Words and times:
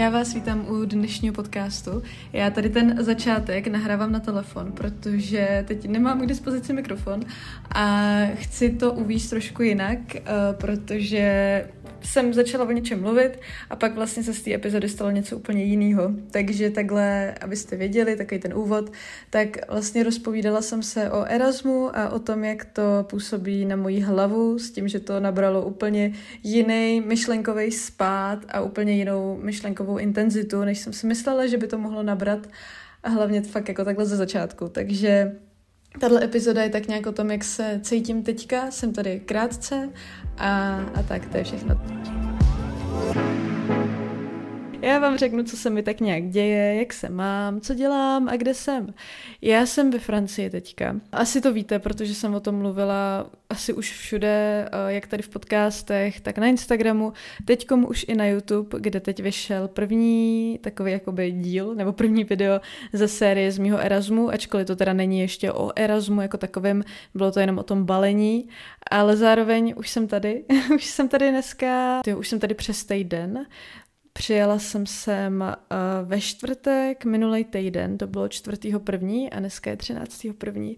Já 0.00 0.10
vás 0.10 0.34
vítám 0.34 0.66
u 0.68 0.84
dnešního 0.84 1.34
podcastu. 1.34 2.02
Já 2.32 2.50
tady 2.50 2.70
ten 2.70 2.96
začátek 3.04 3.66
nahrávám 3.66 4.12
na 4.12 4.20
telefon, 4.20 4.72
protože 4.72 5.64
teď 5.68 5.88
nemám 5.88 6.20
k 6.20 6.26
dispozici 6.26 6.72
mikrofon 6.72 7.20
a 7.74 8.16
chci 8.34 8.70
to 8.70 8.92
uvíct 8.92 9.30
trošku 9.30 9.62
jinak, 9.62 9.98
eh, 10.16 10.22
protože 10.52 11.64
jsem 12.02 12.34
začala 12.34 12.64
o 12.64 12.72
něčem 12.72 13.02
mluvit 13.02 13.40
a 13.70 13.76
pak 13.76 13.94
vlastně 13.94 14.22
se 14.22 14.34
z 14.34 14.42
té 14.42 14.54
epizody 14.54 14.88
stalo 14.88 15.10
něco 15.10 15.36
úplně 15.36 15.64
jiného. 15.64 16.10
Takže 16.30 16.70
takhle, 16.70 17.34
abyste 17.40 17.76
věděli, 17.76 18.16
takový 18.16 18.40
ten 18.40 18.54
úvod, 18.54 18.92
tak 19.30 19.70
vlastně 19.70 20.02
rozpovídala 20.02 20.62
jsem 20.62 20.82
se 20.82 21.10
o 21.10 21.24
Erasmu 21.24 21.96
a 21.96 22.08
o 22.08 22.18
tom, 22.18 22.44
jak 22.44 22.64
to 22.64 22.82
působí 23.10 23.64
na 23.64 23.76
moji 23.76 24.00
hlavu, 24.00 24.58
s 24.58 24.70
tím, 24.70 24.88
že 24.88 25.00
to 25.00 25.20
nabralo 25.20 25.62
úplně 25.62 26.12
jiný 26.42 27.02
myšlenkový 27.06 27.72
spát 27.72 28.38
a 28.48 28.60
úplně 28.60 28.92
jinou 28.92 29.38
myšlenkovou 29.42 29.98
intenzitu, 29.98 30.64
než 30.64 30.78
jsem 30.78 30.92
si 30.92 31.06
myslela, 31.06 31.46
že 31.46 31.58
by 31.58 31.66
to 31.66 31.78
mohlo 31.78 32.02
nabrat 32.02 32.46
a 33.02 33.08
hlavně 33.08 33.42
fakt 33.42 33.68
jako 33.68 33.84
takhle 33.84 34.06
ze 34.06 34.16
začátku. 34.16 34.68
Takže 34.68 35.32
Tahle 35.98 36.24
epizoda 36.24 36.62
je 36.62 36.70
tak 36.70 36.88
nějak 36.88 37.06
o 37.06 37.12
tom, 37.12 37.30
jak 37.30 37.44
se 37.44 37.80
cítím 37.82 38.22
teďka. 38.22 38.70
Jsem 38.70 38.92
tady 38.92 39.20
krátce 39.20 39.90
a, 40.38 40.80
a 40.94 41.02
tak, 41.02 41.26
to 41.26 41.36
je 41.36 41.44
všechno. 41.44 41.80
Já 44.82 44.98
vám 44.98 45.18
řeknu, 45.18 45.44
co 45.44 45.56
se 45.56 45.70
mi 45.70 45.82
tak 45.82 46.00
nějak 46.00 46.28
děje, 46.28 46.74
jak 46.74 46.92
se 46.92 47.08
mám, 47.08 47.60
co 47.60 47.74
dělám 47.74 48.28
a 48.28 48.36
kde 48.36 48.54
jsem. 48.54 48.94
Já 49.42 49.66
jsem 49.66 49.90
ve 49.90 49.98
Francii 49.98 50.50
teďka. 50.50 50.96
Asi 51.12 51.40
to 51.40 51.52
víte, 51.52 51.78
protože 51.78 52.14
jsem 52.14 52.34
o 52.34 52.40
tom 52.40 52.54
mluvila 52.54 53.30
asi 53.50 53.72
už 53.72 53.92
všude, 53.92 54.68
eh, 54.72 54.92
jak 54.92 55.06
tady 55.06 55.22
v 55.22 55.28
podcastech, 55.28 56.20
tak 56.20 56.38
na 56.38 56.46
Instagramu, 56.46 57.12
teďkom 57.44 57.86
už 57.88 58.04
i 58.08 58.14
na 58.14 58.26
YouTube, 58.26 58.80
kde 58.80 59.00
teď 59.00 59.20
vyšel 59.22 59.68
první 59.68 60.58
takový 60.62 60.92
jakoby 60.92 61.30
díl, 61.30 61.74
nebo 61.74 61.92
první 61.92 62.24
video 62.24 62.60
ze 62.92 63.08
série 63.08 63.52
z 63.52 63.58
mýho 63.58 63.78
Erasmu, 63.78 64.30
ačkoliv 64.30 64.66
to 64.66 64.76
teda 64.76 64.92
není 64.92 65.20
ještě 65.20 65.52
o 65.52 65.70
Erasmu 65.76 66.20
jako 66.20 66.36
takovém, 66.36 66.82
bylo 67.14 67.32
to 67.32 67.40
jenom 67.40 67.58
o 67.58 67.62
tom 67.62 67.84
balení, 67.84 68.48
ale 68.90 69.16
zároveň 69.16 69.74
už 69.76 69.90
jsem 69.90 70.08
tady, 70.08 70.44
už 70.74 70.84
jsem 70.84 71.08
tady 71.08 71.30
dneska, 71.30 72.00
tyjo, 72.04 72.18
už 72.18 72.28
jsem 72.28 72.38
tady 72.38 72.54
přes 72.54 72.84
týden, 72.84 73.46
Přijela 74.20 74.58
jsem 74.58 74.86
sem 74.86 75.40
uh, 75.40 76.08
ve 76.08 76.20
čtvrtek, 76.20 77.04
minulý 77.04 77.44
týden, 77.44 77.98
to 77.98 78.06
bylo 78.06 78.28
čtvrtýho 78.28 78.80
první 78.80 79.30
a 79.30 79.38
dneska 79.38 79.70
je 79.70 79.76
třináctýho 79.76 80.34
první, 80.34 80.76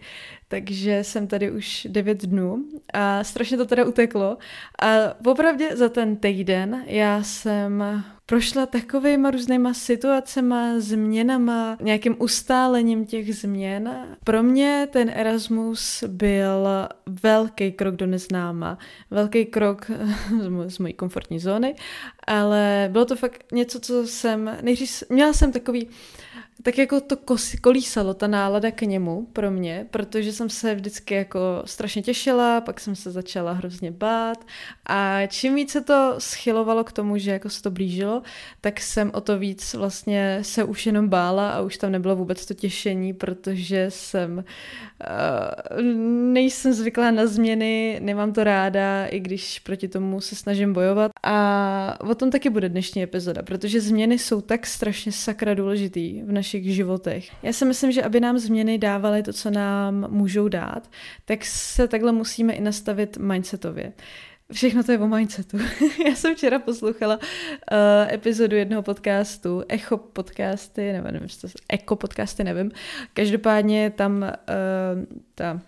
takže 0.48 1.04
jsem 1.04 1.26
tady 1.26 1.50
už 1.50 1.86
devět 1.90 2.22
dnů 2.22 2.64
a 2.92 3.24
strašně 3.24 3.56
to 3.56 3.66
teda 3.66 3.84
uteklo. 3.84 4.38
A 4.82 4.88
opravdu 5.30 5.64
za 5.74 5.88
ten 5.88 6.16
týden 6.16 6.84
já 6.86 7.22
jsem 7.22 8.04
prošla 8.26 8.66
takovýma 8.66 9.30
různýma 9.30 9.74
situacema, 9.74 10.80
změnama, 10.80 11.76
nějakým 11.80 12.16
ustálením 12.18 13.06
těch 13.06 13.36
změn. 13.36 14.06
Pro 14.24 14.42
mě 14.42 14.88
ten 14.92 15.10
Erasmus 15.14 16.04
byl 16.06 16.68
velký 17.06 17.72
krok 17.72 17.96
do 17.96 18.06
neznáma, 18.06 18.78
velký 19.10 19.44
krok 19.46 19.90
z 20.66 20.78
mojí 20.78 20.92
komfortní 20.92 21.38
zóny, 21.38 21.74
ale 22.26 22.88
bylo 22.92 23.04
to 23.04 23.16
fakt 23.16 23.52
něco, 23.52 23.80
co 23.80 24.06
jsem, 24.06 24.58
nejdřív 24.62 25.02
měla 25.10 25.32
jsem 25.32 25.52
takový 25.52 25.88
tak 26.62 26.78
jako 26.78 27.00
to 27.00 27.16
kolísalo, 27.60 28.14
ta 28.14 28.26
nálada 28.26 28.70
k 28.70 28.82
němu 28.82 29.26
pro 29.32 29.50
mě, 29.50 29.86
protože 29.90 30.32
jsem 30.32 30.50
se 30.50 30.74
vždycky 30.74 31.14
jako 31.14 31.62
strašně 31.64 32.02
těšila, 32.02 32.60
pak 32.60 32.80
jsem 32.80 32.96
se 32.96 33.10
začala 33.10 33.52
hrozně 33.52 33.90
bát. 33.90 34.46
A 34.86 35.26
čím 35.26 35.54
více 35.54 35.80
to 35.80 36.14
schylovalo 36.18 36.84
k 36.84 36.92
tomu, 36.92 37.18
že 37.18 37.30
jako 37.30 37.50
se 37.50 37.62
to 37.62 37.70
blížilo, 37.70 38.22
tak 38.60 38.80
jsem 38.80 39.10
o 39.14 39.20
to 39.20 39.38
víc 39.38 39.74
vlastně 39.74 40.38
se 40.42 40.64
už 40.64 40.86
jenom 40.86 41.08
bála 41.08 41.50
a 41.50 41.60
už 41.60 41.76
tam 41.76 41.92
nebylo 41.92 42.16
vůbec 42.16 42.46
to 42.46 42.54
těšení, 42.54 43.12
protože 43.12 43.86
jsem 43.88 44.38
uh, 44.38 45.82
nejsem 46.32 46.72
zvyklá 46.72 47.10
na 47.10 47.26
změny, 47.26 47.98
nemám 48.02 48.32
to 48.32 48.44
ráda, 48.44 49.06
i 49.06 49.20
když 49.20 49.58
proti 49.58 49.88
tomu 49.88 50.20
se 50.20 50.36
snažím 50.36 50.72
bojovat. 50.72 51.10
A 51.22 51.98
o 52.10 52.14
tom 52.14 52.30
taky 52.30 52.50
bude 52.50 52.68
dnešní 52.68 53.02
epizoda, 53.02 53.42
protože 53.42 53.80
změny 53.80 54.18
jsou 54.18 54.40
tak 54.40 54.66
strašně 54.66 55.12
sakra 55.12 55.54
důležitý 55.54 56.22
v 56.22 56.32
našich 56.42 56.74
životech. 56.74 57.30
Já 57.42 57.52
si 57.52 57.64
myslím, 57.64 57.92
že 57.92 58.02
aby 58.02 58.20
nám 58.20 58.38
změny 58.38 58.78
dávaly 58.78 59.22
to, 59.22 59.32
co 59.32 59.50
nám 59.50 60.10
můžou 60.10 60.48
dát, 60.48 60.90
tak 61.24 61.44
se 61.44 61.88
takhle 61.88 62.12
musíme 62.12 62.52
i 62.52 62.60
nastavit 62.60 63.16
mindsetově. 63.16 63.92
Všechno 64.52 64.82
to 64.82 64.92
je 64.92 64.98
o 64.98 65.08
mindsetu. 65.08 65.58
Já 66.06 66.14
jsem 66.14 66.34
včera 66.34 66.58
poslouchala 66.58 67.16
uh, 67.16 68.14
epizodu 68.14 68.56
jednoho 68.56 68.82
podcastu, 68.82 69.62
Echo 69.68 69.96
podcasty, 69.96 70.92
nebo 70.92 71.10
nevím, 71.10 71.28
to 71.40 71.48
Echo 71.68 71.96
podcasty, 71.96 72.44
nevím. 72.44 72.70
Každopádně 73.14 73.90
tam 73.90 74.22
uh, 74.22 74.28
ta 75.34 75.60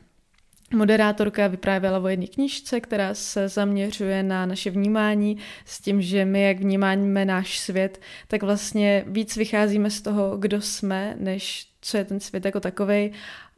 Moderátorka 0.74 1.46
vyprávěla 1.46 1.98
o 1.98 2.08
jedné 2.08 2.26
knižce, 2.26 2.80
která 2.80 3.14
se 3.14 3.48
zaměřuje 3.48 4.22
na 4.22 4.46
naše 4.46 4.70
vnímání 4.70 5.36
s 5.64 5.80
tím, 5.80 6.02
že 6.02 6.24
my, 6.24 6.42
jak 6.42 6.58
vnímáme 6.58 7.24
náš 7.24 7.58
svět, 7.58 8.00
tak 8.28 8.42
vlastně 8.42 9.04
víc 9.06 9.36
vycházíme 9.36 9.90
z 9.90 10.00
toho, 10.00 10.36
kdo 10.36 10.60
jsme, 10.60 11.14
než 11.18 11.66
co 11.80 11.96
je 11.96 12.04
ten 12.04 12.20
svět 12.20 12.44
jako 12.44 12.60
takovej 12.60 13.12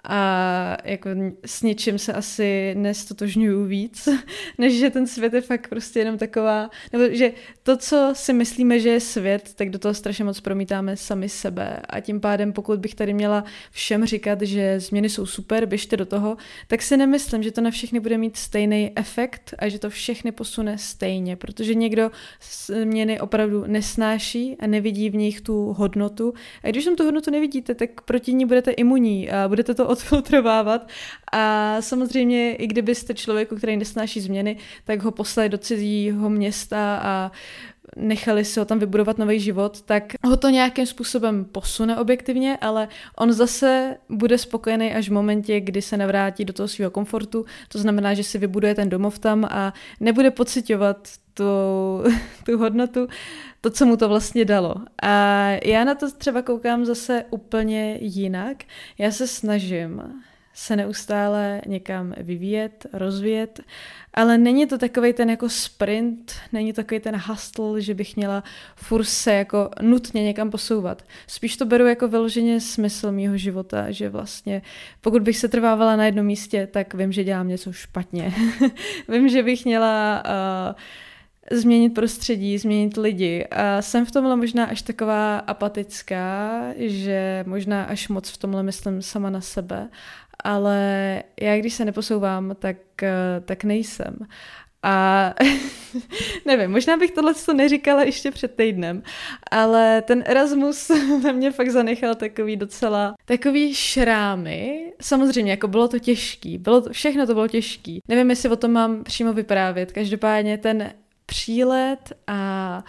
a 0.08 0.76
jako 0.84 1.10
s 1.46 1.62
něčím 1.62 1.98
se 1.98 2.12
asi 2.12 2.74
nestotožňuju 2.74 3.64
víc, 3.64 4.08
než 4.58 4.78
že 4.78 4.90
ten 4.90 5.06
svět 5.06 5.32
je 5.32 5.40
fakt 5.40 5.68
prostě 5.68 5.98
jenom 5.98 6.18
taková, 6.18 6.70
nebo 6.92 7.04
že 7.10 7.32
to, 7.62 7.76
co 7.76 8.10
si 8.12 8.32
myslíme, 8.32 8.80
že 8.80 8.88
je 8.88 9.00
svět, 9.00 9.52
tak 9.56 9.70
do 9.70 9.78
toho 9.78 9.94
strašně 9.94 10.24
moc 10.24 10.40
promítáme 10.40 10.96
sami 10.96 11.28
sebe. 11.28 11.80
A 11.88 12.00
tím 12.00 12.20
pádem, 12.20 12.52
pokud 12.52 12.80
bych 12.80 12.94
tady 12.94 13.14
měla 13.14 13.44
všem 13.70 14.06
říkat, 14.06 14.42
že 14.42 14.80
změny 14.80 15.08
jsou 15.08 15.26
super, 15.26 15.66
běžte 15.66 15.96
do 15.96 16.06
toho, 16.06 16.36
tak 16.66 16.82
si 16.82 16.96
nemyslím, 16.96 17.42
že 17.42 17.52
to 17.52 17.60
na 17.60 17.70
všechny 17.70 18.00
bude 18.00 18.18
mít 18.18 18.36
stejný 18.36 18.92
efekt 18.96 19.54
a 19.58 19.68
že 19.68 19.78
to 19.78 19.90
všechny 19.90 20.32
posune 20.32 20.78
stejně, 20.78 21.36
protože 21.36 21.74
někdo 21.74 22.10
změny 22.66 23.20
opravdu 23.20 23.64
nesnáší 23.66 24.56
a 24.60 24.66
nevidí 24.66 25.10
v 25.10 25.14
nich 25.14 25.40
tu 25.40 25.72
hodnotu. 25.72 26.34
A 26.62 26.68
když 26.68 26.84
tam 26.84 26.96
tu 26.96 27.04
hodnotu 27.04 27.30
nevidíte, 27.30 27.74
tak 27.74 28.00
proti 28.00 28.32
ní 28.32 28.46
budete 28.46 28.70
imunní 28.70 29.30
a 29.30 29.48
budete 29.48 29.74
to 29.74 29.88
odfiltrovávat. 29.96 30.88
A 31.32 31.76
samozřejmě, 31.80 32.54
i 32.54 32.66
kdybyste 32.66 33.14
člověku, 33.14 33.56
který 33.56 33.76
nesnáší 33.76 34.20
změny, 34.20 34.56
tak 34.84 35.02
ho 35.02 35.10
poslali 35.10 35.48
do 35.48 35.58
cizího 35.58 36.30
města 36.30 37.00
a 37.02 37.32
nechali 37.96 38.44
si 38.44 38.60
ho 38.60 38.66
tam 38.66 38.78
vybudovat 38.78 39.18
nový 39.18 39.40
život, 39.40 39.82
tak 39.82 40.04
ho 40.24 40.36
to 40.36 40.48
nějakým 40.48 40.86
způsobem 40.86 41.44
posune 41.44 41.96
objektivně, 41.98 42.58
ale 42.60 42.88
on 43.16 43.32
zase 43.32 43.96
bude 44.08 44.38
spokojený 44.38 44.94
až 44.94 45.08
v 45.08 45.12
momentě, 45.12 45.60
kdy 45.60 45.82
se 45.82 45.96
navrátí 45.96 46.44
do 46.44 46.52
toho 46.52 46.68
svého 46.68 46.90
komfortu. 46.90 47.44
To 47.68 47.78
znamená, 47.78 48.14
že 48.14 48.24
si 48.24 48.38
vybuduje 48.38 48.74
ten 48.74 48.88
domov 48.88 49.18
tam 49.18 49.44
a 49.50 49.74
nebude 50.00 50.30
pocitovat 50.30 51.08
tu, 51.34 51.44
tu 52.46 52.58
hodnotu, 52.58 53.08
to, 53.60 53.70
co 53.70 53.86
mu 53.86 53.96
to 53.96 54.08
vlastně 54.08 54.44
dalo. 54.44 54.74
A 55.02 55.48
já 55.64 55.84
na 55.84 55.94
to 55.94 56.10
třeba 56.10 56.42
koukám 56.42 56.84
zase 56.84 57.24
úplně 57.30 57.98
jinak. 58.00 58.64
Já 58.98 59.10
se 59.10 59.26
snažím 59.26 60.02
se 60.58 60.76
neustále 60.76 61.62
někam 61.66 62.14
vyvíjet, 62.16 62.86
rozvíjet, 62.92 63.60
ale 64.14 64.38
není 64.38 64.66
to 64.66 64.78
takový 64.78 65.12
ten 65.12 65.30
jako 65.30 65.48
sprint, 65.48 66.32
není 66.52 66.72
to 66.72 66.76
takový 66.76 67.00
ten 67.00 67.16
hustle, 67.26 67.80
že 67.80 67.94
bych 67.94 68.16
měla 68.16 68.44
furt 68.76 69.04
se 69.04 69.32
jako 69.32 69.70
nutně 69.82 70.24
někam 70.24 70.50
posouvat. 70.50 71.02
Spíš 71.26 71.56
to 71.56 71.64
beru 71.64 71.86
jako 71.86 72.08
vyloženě 72.08 72.60
smysl 72.60 73.12
mýho 73.12 73.36
života, 73.36 73.90
že 73.90 74.08
vlastně 74.08 74.62
pokud 75.00 75.22
bych 75.22 75.38
se 75.38 75.48
trvávala 75.48 75.96
na 75.96 76.04
jednom 76.04 76.26
místě, 76.26 76.68
tak 76.72 76.94
vím, 76.94 77.12
že 77.12 77.24
dělám 77.24 77.48
něco 77.48 77.72
špatně. 77.72 78.34
vím, 79.08 79.28
že 79.28 79.42
bych 79.42 79.64
měla 79.64 80.22
uh, 80.24 80.74
změnit 81.50 81.90
prostředí, 81.90 82.58
změnit 82.58 82.96
lidi. 82.96 83.46
A 83.46 83.82
jsem 83.82 84.06
v 84.06 84.10
tomhle 84.10 84.36
možná 84.36 84.64
až 84.64 84.82
taková 84.82 85.38
apatická, 85.38 86.60
že 86.76 87.44
možná 87.46 87.84
až 87.84 88.08
moc 88.08 88.30
v 88.30 88.36
tomhle 88.36 88.62
myslím 88.62 89.02
sama 89.02 89.30
na 89.30 89.40
sebe, 89.40 89.88
ale 90.46 91.22
já 91.40 91.58
když 91.58 91.74
se 91.74 91.84
neposouvám, 91.84 92.56
tak, 92.58 92.76
tak 93.44 93.64
nejsem. 93.64 94.18
A 94.82 95.34
nevím, 96.46 96.70
možná 96.70 96.96
bych 96.96 97.10
tohle 97.10 97.32
neříkala 97.54 98.02
ještě 98.02 98.30
před 98.30 98.54
týdnem, 98.54 99.02
ale 99.50 100.02
ten 100.02 100.24
Erasmus 100.26 100.90
ve 101.22 101.32
mě 101.32 101.50
fakt 101.50 101.70
zanechal 101.70 102.14
takový 102.14 102.56
docela, 102.56 103.14
takový 103.24 103.74
šrámy. 103.74 104.92
Samozřejmě, 105.02 105.50
jako 105.50 105.68
bylo 105.68 105.88
to 105.88 105.98
těžký, 105.98 106.58
bylo 106.58 106.80
to, 106.80 106.92
všechno 106.92 107.26
to 107.26 107.34
bylo 107.34 107.48
těžký. 107.48 108.00
Nevím, 108.08 108.30
jestli 108.30 108.48
o 108.48 108.56
tom 108.56 108.72
mám 108.72 109.04
přímo 109.04 109.32
vyprávět. 109.32 109.92
Každopádně 109.92 110.58
ten 110.58 110.92
přílet 111.26 112.12
a 112.26 112.84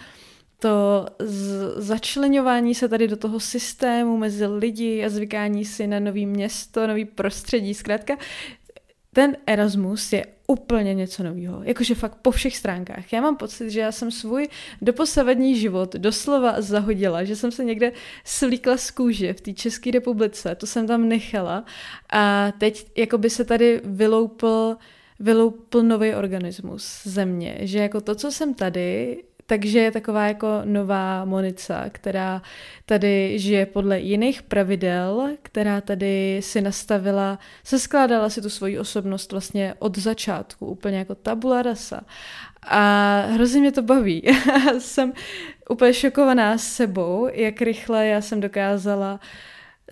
to 0.60 1.06
začlenování 1.76 2.74
se 2.74 2.88
tady 2.88 3.08
do 3.08 3.16
toho 3.16 3.40
systému 3.40 4.16
mezi 4.16 4.46
lidi 4.46 5.04
a 5.04 5.08
zvykání 5.08 5.64
si 5.64 5.86
na 5.86 6.00
nový 6.00 6.26
město, 6.26 6.86
nový 6.86 7.04
prostředí. 7.04 7.74
Zkrátka, 7.74 8.16
ten 9.12 9.36
Erasmus 9.46 10.12
je 10.12 10.26
úplně 10.46 10.94
něco 10.94 11.22
nového. 11.22 11.62
Jakože 11.62 11.94
fakt 11.94 12.18
po 12.22 12.30
všech 12.30 12.56
stránkách. 12.56 13.12
Já 13.12 13.20
mám 13.20 13.36
pocit, 13.36 13.70
že 13.70 13.80
já 13.80 13.92
jsem 13.92 14.10
svůj 14.10 14.48
doposavadní 14.82 15.56
život 15.56 15.94
doslova 15.94 16.60
zahodila, 16.60 17.24
že 17.24 17.36
jsem 17.36 17.52
se 17.52 17.64
někde 17.64 17.92
slíkla 18.24 18.76
z 18.76 18.90
kůže 18.90 19.32
v 19.32 19.40
té 19.40 19.52
České 19.52 19.90
republice, 19.90 20.54
to 20.54 20.66
jsem 20.66 20.86
tam 20.86 21.08
nechala 21.08 21.64
a 22.12 22.52
teď 22.58 22.86
jako 22.96 23.18
by 23.18 23.30
se 23.30 23.44
tady 23.44 23.80
vyloupil 23.84 24.76
vyloupil 25.20 25.82
nový 25.82 26.14
organismus 26.14 27.00
země, 27.04 27.58
že 27.60 27.78
jako 27.78 28.00
to, 28.00 28.14
co 28.14 28.32
jsem 28.32 28.54
tady, 28.54 29.22
takže 29.50 29.78
je 29.78 29.90
taková 29.90 30.26
jako 30.26 30.60
nová 30.64 31.24
Monica, 31.24 31.84
která 31.92 32.42
tady 32.86 33.38
žije 33.38 33.66
podle 33.66 34.00
jiných 34.00 34.42
pravidel, 34.42 35.28
která 35.42 35.80
tady 35.80 36.40
si 36.42 36.60
nastavila, 36.60 37.38
se 37.64 37.78
skládala 37.78 38.30
si 38.30 38.42
tu 38.42 38.50
svoji 38.50 38.78
osobnost 38.78 39.32
vlastně 39.32 39.74
od 39.78 39.98
začátku, 39.98 40.66
úplně 40.66 40.98
jako 40.98 41.14
tabula 41.14 41.62
rasa. 41.62 42.00
A 42.62 43.20
hrozně 43.30 43.60
mě 43.60 43.72
to 43.72 43.82
baví. 43.82 44.22
jsem 44.78 45.12
úplně 45.68 45.94
šokovaná 45.94 46.58
s 46.58 46.72
sebou, 46.72 47.28
jak 47.32 47.60
rychle 47.60 48.06
já 48.06 48.20
jsem 48.20 48.40
dokázala 48.40 49.12
uh, 49.12 49.20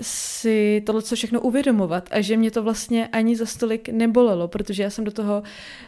si 0.01 0.83
tohle 0.87 1.03
co 1.03 1.17
všechno 1.17 1.41
uvědomovat 1.41 2.09
a 2.13 2.21
že 2.21 2.37
mě 2.37 2.51
to 2.51 2.63
vlastně 2.63 3.09
ani 3.09 3.37
za 3.37 3.47
stolik 3.47 3.89
nebolelo, 3.89 4.49
protože 4.49 4.83
já 4.83 4.91
jsem 4.91 5.05
do 5.05 5.11
toho 5.11 5.43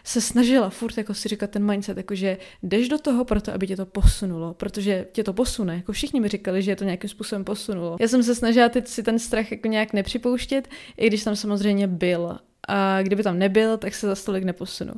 se 0.04 0.20
snažila 0.20 0.70
furt 0.70 0.98
jako 0.98 1.14
si 1.14 1.28
říkat 1.28 1.50
ten 1.50 1.64
mindset, 1.64 1.96
jako 1.96 2.14
že 2.14 2.38
jdeš 2.62 2.88
do 2.88 2.98
toho 2.98 3.24
proto, 3.24 3.54
aby 3.54 3.66
tě 3.66 3.76
to 3.76 3.86
posunulo, 3.86 4.54
protože 4.54 5.06
tě 5.12 5.24
to 5.24 5.32
posune, 5.32 5.76
jako 5.76 5.92
všichni 5.92 6.20
mi 6.20 6.28
říkali, 6.28 6.62
že 6.62 6.70
je 6.70 6.76
to 6.76 6.84
nějakým 6.84 7.10
způsobem 7.10 7.44
posunulo. 7.44 7.96
Já 8.00 8.08
jsem 8.08 8.22
se 8.22 8.34
snažila 8.34 8.68
teď 8.68 8.88
si 8.88 9.02
ten 9.02 9.18
strach 9.18 9.50
jako 9.50 9.68
nějak 9.68 9.92
nepřipouštět, 9.92 10.68
i 10.96 11.06
když 11.06 11.24
tam 11.24 11.36
samozřejmě 11.36 11.86
byl. 11.86 12.38
A 12.68 13.02
kdyby 13.02 13.22
tam 13.22 13.38
nebyl, 13.38 13.76
tak 13.76 13.94
se 13.94 14.06
za 14.06 14.14
stolik 14.14 14.44
neposunu. 14.44 14.94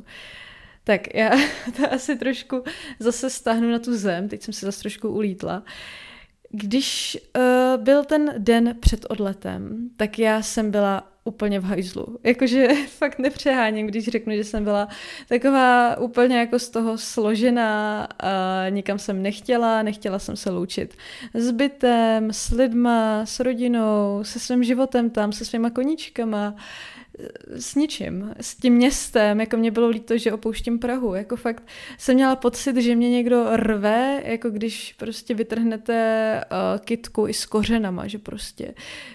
Tak 0.83 1.13
já 1.13 1.29
to 1.77 1.93
asi 1.93 2.15
trošku 2.15 2.63
zase 2.99 3.29
stáhnu 3.29 3.71
na 3.71 3.79
tu 3.79 3.97
zem, 3.97 4.29
teď 4.29 4.43
jsem 4.43 4.53
se 4.53 4.65
zase 4.65 4.79
trošku 4.79 5.09
ulítla. 5.09 5.63
Když 6.49 7.17
uh, 7.37 7.43
byl 7.77 8.03
ten 8.03 8.33
den 8.37 8.75
před 8.79 9.05
odletem, 9.09 9.89
tak 9.97 10.19
já 10.19 10.41
jsem 10.41 10.71
byla 10.71 11.11
úplně 11.23 11.59
v 11.59 11.63
hajzlu. 11.63 12.19
Jakože 12.23 12.67
fakt 12.87 13.19
nepřeháním, 13.19 13.87
když 13.87 14.05
řeknu, 14.07 14.35
že 14.35 14.43
jsem 14.43 14.63
byla 14.63 14.87
taková 15.27 15.97
úplně 15.97 16.39
jako 16.39 16.59
z 16.59 16.69
toho 16.69 16.97
složená 16.97 18.07
a 18.19 18.69
nikam 18.69 18.99
jsem 18.99 19.21
nechtěla, 19.21 19.81
nechtěla 19.81 20.19
jsem 20.19 20.35
se 20.35 20.49
loučit 20.49 20.97
s 21.33 21.51
bytem, 21.51 22.33
s 22.33 22.49
lidma, 22.51 23.25
s 23.25 23.39
rodinou, 23.39 24.19
se 24.23 24.39
svým 24.39 24.63
životem 24.63 25.09
tam, 25.09 25.31
se 25.31 25.45
svýma 25.45 25.69
koníčkama 25.69 26.55
s 27.55 27.75
ničím, 27.75 28.33
s 28.39 28.55
tím 28.55 28.73
městem, 28.73 29.39
jako 29.39 29.57
mě 29.57 29.71
bylo 29.71 29.87
líto, 29.87 30.17
že 30.17 30.33
opouštím 30.33 30.79
Prahu, 30.79 31.13
jako 31.13 31.35
fakt 31.35 31.63
jsem 31.97 32.15
měla 32.15 32.35
pocit, 32.35 32.77
že 32.77 32.95
mě 32.95 33.09
někdo 33.09 33.47
rve, 33.55 34.21
jako 34.25 34.49
když 34.49 34.93
prostě 34.93 35.33
vytrhnete 35.33 36.41
uh, 36.51 36.79
kitku 36.85 37.27
i 37.27 37.33
s 37.33 37.45
kořenama, 37.45 38.07
že 38.07 38.17
prostě 38.17 38.73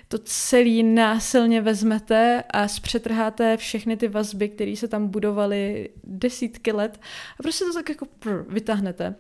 to 0.09 0.19
celý 0.19 0.83
násilně 0.83 1.61
vezmete 1.61 2.45
a 2.51 2.69
zpřetrháte 2.69 3.57
všechny 3.57 3.97
ty 3.97 4.09
vazby, 4.09 4.49
které 4.49 4.77
se 4.77 4.89
tam 4.89 5.09
budovaly 5.09 5.91
desítky 6.05 6.73
let 6.73 7.01
a 7.39 7.43
prostě 7.43 7.65
to 7.65 7.73
tak 7.73 7.89
jako 7.89 8.07
prr, 8.19 8.45
vytáhnete 8.49 9.15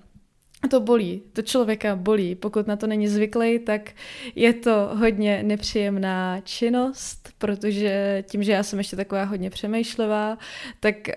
to 0.70 0.80
bolí, 0.80 1.22
to 1.32 1.42
člověka 1.42 1.96
bolí. 1.96 2.34
Pokud 2.34 2.66
na 2.66 2.76
to 2.76 2.86
není 2.86 3.08
zvyklý, 3.08 3.58
tak 3.58 3.90
je 4.34 4.52
to 4.52 4.90
hodně 4.94 5.42
nepříjemná 5.42 6.40
činnost, 6.40 7.28
protože 7.38 8.24
tím, 8.28 8.42
že 8.42 8.52
já 8.52 8.62
jsem 8.62 8.78
ještě 8.78 8.96
taková 8.96 9.24
hodně 9.24 9.50
přemýšlivá, 9.50 10.38
tak 10.80 10.96
uh, 11.08 11.12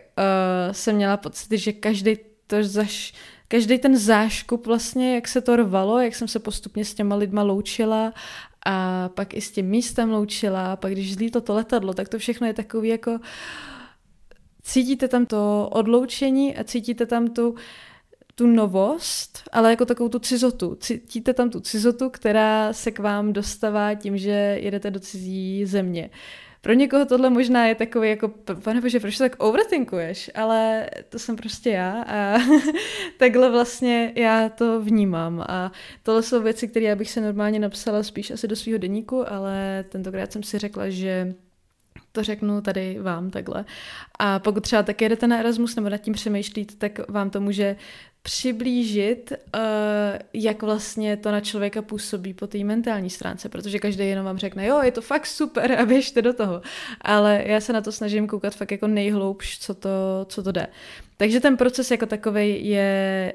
jsem 0.71 0.95
měla 0.95 1.17
pocit, 1.17 1.57
že 1.57 1.73
každý 1.73 2.17
to 2.47 2.63
zaš, 2.63 3.13
každý 3.47 3.77
ten 3.77 3.97
záškup 3.97 4.67
vlastně, 4.67 5.15
jak 5.15 5.27
se 5.27 5.41
to 5.41 5.55
rvalo, 5.55 5.99
jak 5.99 6.15
jsem 6.15 6.27
se 6.27 6.39
postupně 6.39 6.85
s 6.85 6.93
těma 6.93 7.15
lidma 7.15 7.43
loučila 7.43 8.13
a 8.65 9.09
pak 9.09 9.33
i 9.33 9.41
s 9.41 9.51
tím 9.51 9.65
místem 9.65 10.11
loučila, 10.11 10.73
a 10.73 10.75
pak 10.75 10.91
když 10.91 11.15
zlítlo 11.15 11.41
to 11.41 11.53
letadlo, 11.53 11.93
tak 11.93 12.09
to 12.09 12.17
všechno 12.17 12.47
je 12.47 12.53
takový 12.53 12.89
jako 12.89 13.19
cítíte 14.61 15.07
tam 15.07 15.25
to 15.25 15.69
odloučení 15.71 16.57
a 16.57 16.63
cítíte 16.63 17.05
tam 17.05 17.27
tu 17.27 17.55
tu 18.39 18.47
novost, 18.47 19.43
ale 19.51 19.69
jako 19.69 19.85
takovou 19.85 20.09
tu 20.09 20.19
cizotu. 20.19 20.75
Cítíte 20.75 21.33
tam 21.33 21.49
tu 21.49 21.59
cizotu, 21.59 22.09
která 22.09 22.73
se 22.73 22.91
k 22.91 22.99
vám 22.99 23.33
dostává 23.33 23.95
tím, 23.95 24.17
že 24.17 24.57
jedete 24.61 24.91
do 24.91 24.99
cizí 24.99 25.65
země. 25.65 26.09
Pro 26.61 26.73
někoho 26.73 27.05
tohle 27.05 27.29
možná 27.29 27.65
je 27.67 27.75
takový 27.75 28.09
jako, 28.09 28.27
pane 28.63 28.81
bože, 28.81 28.99
proč 28.99 29.17
tak 29.17 29.43
overthinkuješ? 29.43 30.31
Ale 30.35 30.89
to 31.09 31.19
jsem 31.19 31.35
prostě 31.35 31.69
já 31.69 32.03
a 32.07 32.37
takhle 33.17 33.51
vlastně 33.51 34.13
já 34.15 34.49
to 34.49 34.81
vnímám. 34.81 35.45
A 35.49 35.71
tohle 36.03 36.23
jsou 36.23 36.41
věci, 36.41 36.67
které 36.67 36.85
já 36.85 36.95
bych 36.95 37.11
se 37.11 37.21
normálně 37.21 37.59
napsala 37.59 38.03
spíš 38.03 38.31
asi 38.31 38.47
do 38.47 38.55
svého 38.55 38.79
deníku, 38.79 39.31
ale 39.31 39.85
tentokrát 39.89 40.31
jsem 40.31 40.43
si 40.43 40.57
řekla, 40.57 40.89
že 40.89 41.35
to 42.11 42.23
řeknu 42.23 42.61
tady 42.61 42.99
vám 42.99 43.29
takhle. 43.29 43.65
A 44.19 44.39
pokud 44.39 44.63
třeba 44.63 44.83
taky 44.83 45.05
jedete 45.05 45.27
na 45.27 45.39
Erasmus 45.39 45.75
nebo 45.75 45.89
nad 45.89 45.97
tím 45.97 46.13
přemýšlíte, 46.13 46.75
tak 46.75 47.09
vám 47.09 47.29
to 47.29 47.41
může 47.41 47.75
přiblížit, 48.21 49.31
uh, 49.55 49.61
jak 50.33 50.63
vlastně 50.63 51.17
to 51.17 51.31
na 51.31 51.41
člověka 51.41 51.81
působí 51.81 52.33
po 52.33 52.47
té 52.47 52.57
mentální 52.57 53.09
stránce, 53.09 53.49
protože 53.49 53.79
každý 53.79 54.07
jenom 54.07 54.25
vám 54.25 54.37
řekne, 54.37 54.65
jo, 54.65 54.81
je 54.83 54.91
to 54.91 55.01
fakt 55.01 55.25
super 55.25 55.71
a 55.71 55.85
běžte 55.85 56.21
do 56.21 56.33
toho. 56.33 56.61
Ale 57.01 57.43
já 57.45 57.61
se 57.61 57.73
na 57.73 57.81
to 57.81 57.91
snažím 57.91 58.27
koukat 58.27 58.55
fakt 58.55 58.71
jako 58.71 58.87
nejhloubš, 58.87 59.59
co 59.59 59.73
to, 59.73 60.25
co 60.25 60.43
to 60.43 60.51
jde. 60.51 60.67
Takže 61.17 61.39
ten 61.39 61.57
proces 61.57 61.91
jako 61.91 62.05
takový 62.05 62.69
je 62.69 63.33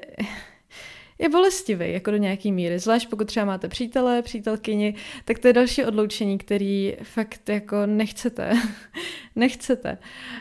je 1.19 1.29
bolestivý, 1.29 1.93
jako 1.93 2.11
do 2.11 2.17
nějaký 2.17 2.51
míry. 2.51 2.79
Zvlášť 2.79 3.09
pokud 3.09 3.27
třeba 3.27 3.45
máte 3.45 3.67
přítele, 3.67 4.21
přítelkyni, 4.21 4.95
tak 5.25 5.39
to 5.39 5.47
je 5.47 5.53
další 5.53 5.85
odloučení, 5.85 6.37
který 6.37 6.97
fakt 7.03 7.49
jako 7.49 7.85
nechcete. 7.85 8.53
Nechcete. 9.35 9.97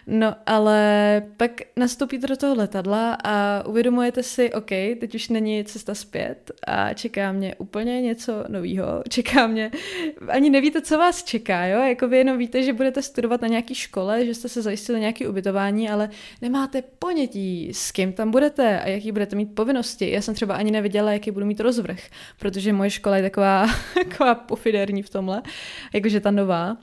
No 0.07 0.35
ale 0.47 1.23
pak 1.37 1.51
nastoupíte 1.77 2.27
do 2.27 2.37
toho 2.37 2.55
letadla 2.55 3.19
a 3.25 3.67
uvědomujete 3.67 4.23
si, 4.23 4.53
OK, 4.53 4.69
teď 5.01 5.15
už 5.15 5.29
není 5.29 5.65
cesta 5.65 5.95
zpět 5.95 6.51
a 6.67 6.95
čeká 6.95 7.33
mě 7.33 7.55
úplně 7.55 8.03
něco 8.03 8.45
nového. 8.49 9.03
Čeká 9.09 9.47
mě, 9.47 9.71
ani 10.29 10.51
nevíte, 10.51 10.81
co 10.81 10.99
vás 10.99 11.25
čeká, 11.25 11.67
jo? 11.67 11.81
Jako 11.81 12.09
vy 12.09 12.19
jenom 12.19 12.39
víte, 12.39 12.63
že 12.63 12.73
budete 12.73 13.03
studovat 13.03 13.43
na 13.43 13.49
nějaký 13.49 13.75
škole, 13.75 14.27
že 14.27 14.35
jste 14.35 14.49
se 14.49 14.63
zajistili 14.63 15.01
nějaké 15.01 15.29
ubytování, 15.29 15.91
ale 15.91 16.11
nemáte 16.43 16.83
ponětí, 16.99 17.69
s 17.73 17.93
kým 17.93 18.13
tam 18.13 18.31
budete 18.31 18.81
a 18.81 18.89
jaký 18.89 19.13
budete 19.13 19.37
mít 19.37 19.55
povinnosti. 19.55 20.11
Já 20.11 20.23
jsem 20.23 20.35
třeba 20.35 20.55
ani 20.55 20.71
nevěděla, 20.71 21.13
jaký 21.13 21.31
budu 21.31 21.47
mít 21.47 21.61
rozvrh, 21.61 22.01
protože 22.39 22.73
moje 22.73 22.91
škola 22.91 23.17
je 23.17 23.23
taková, 23.23 23.67
taková 23.95 24.35
pofiderní 24.35 25.03
v 25.03 25.11
tomhle, 25.11 25.43
jakože 25.93 26.21
ta 26.21 26.31
nová. 26.31 26.77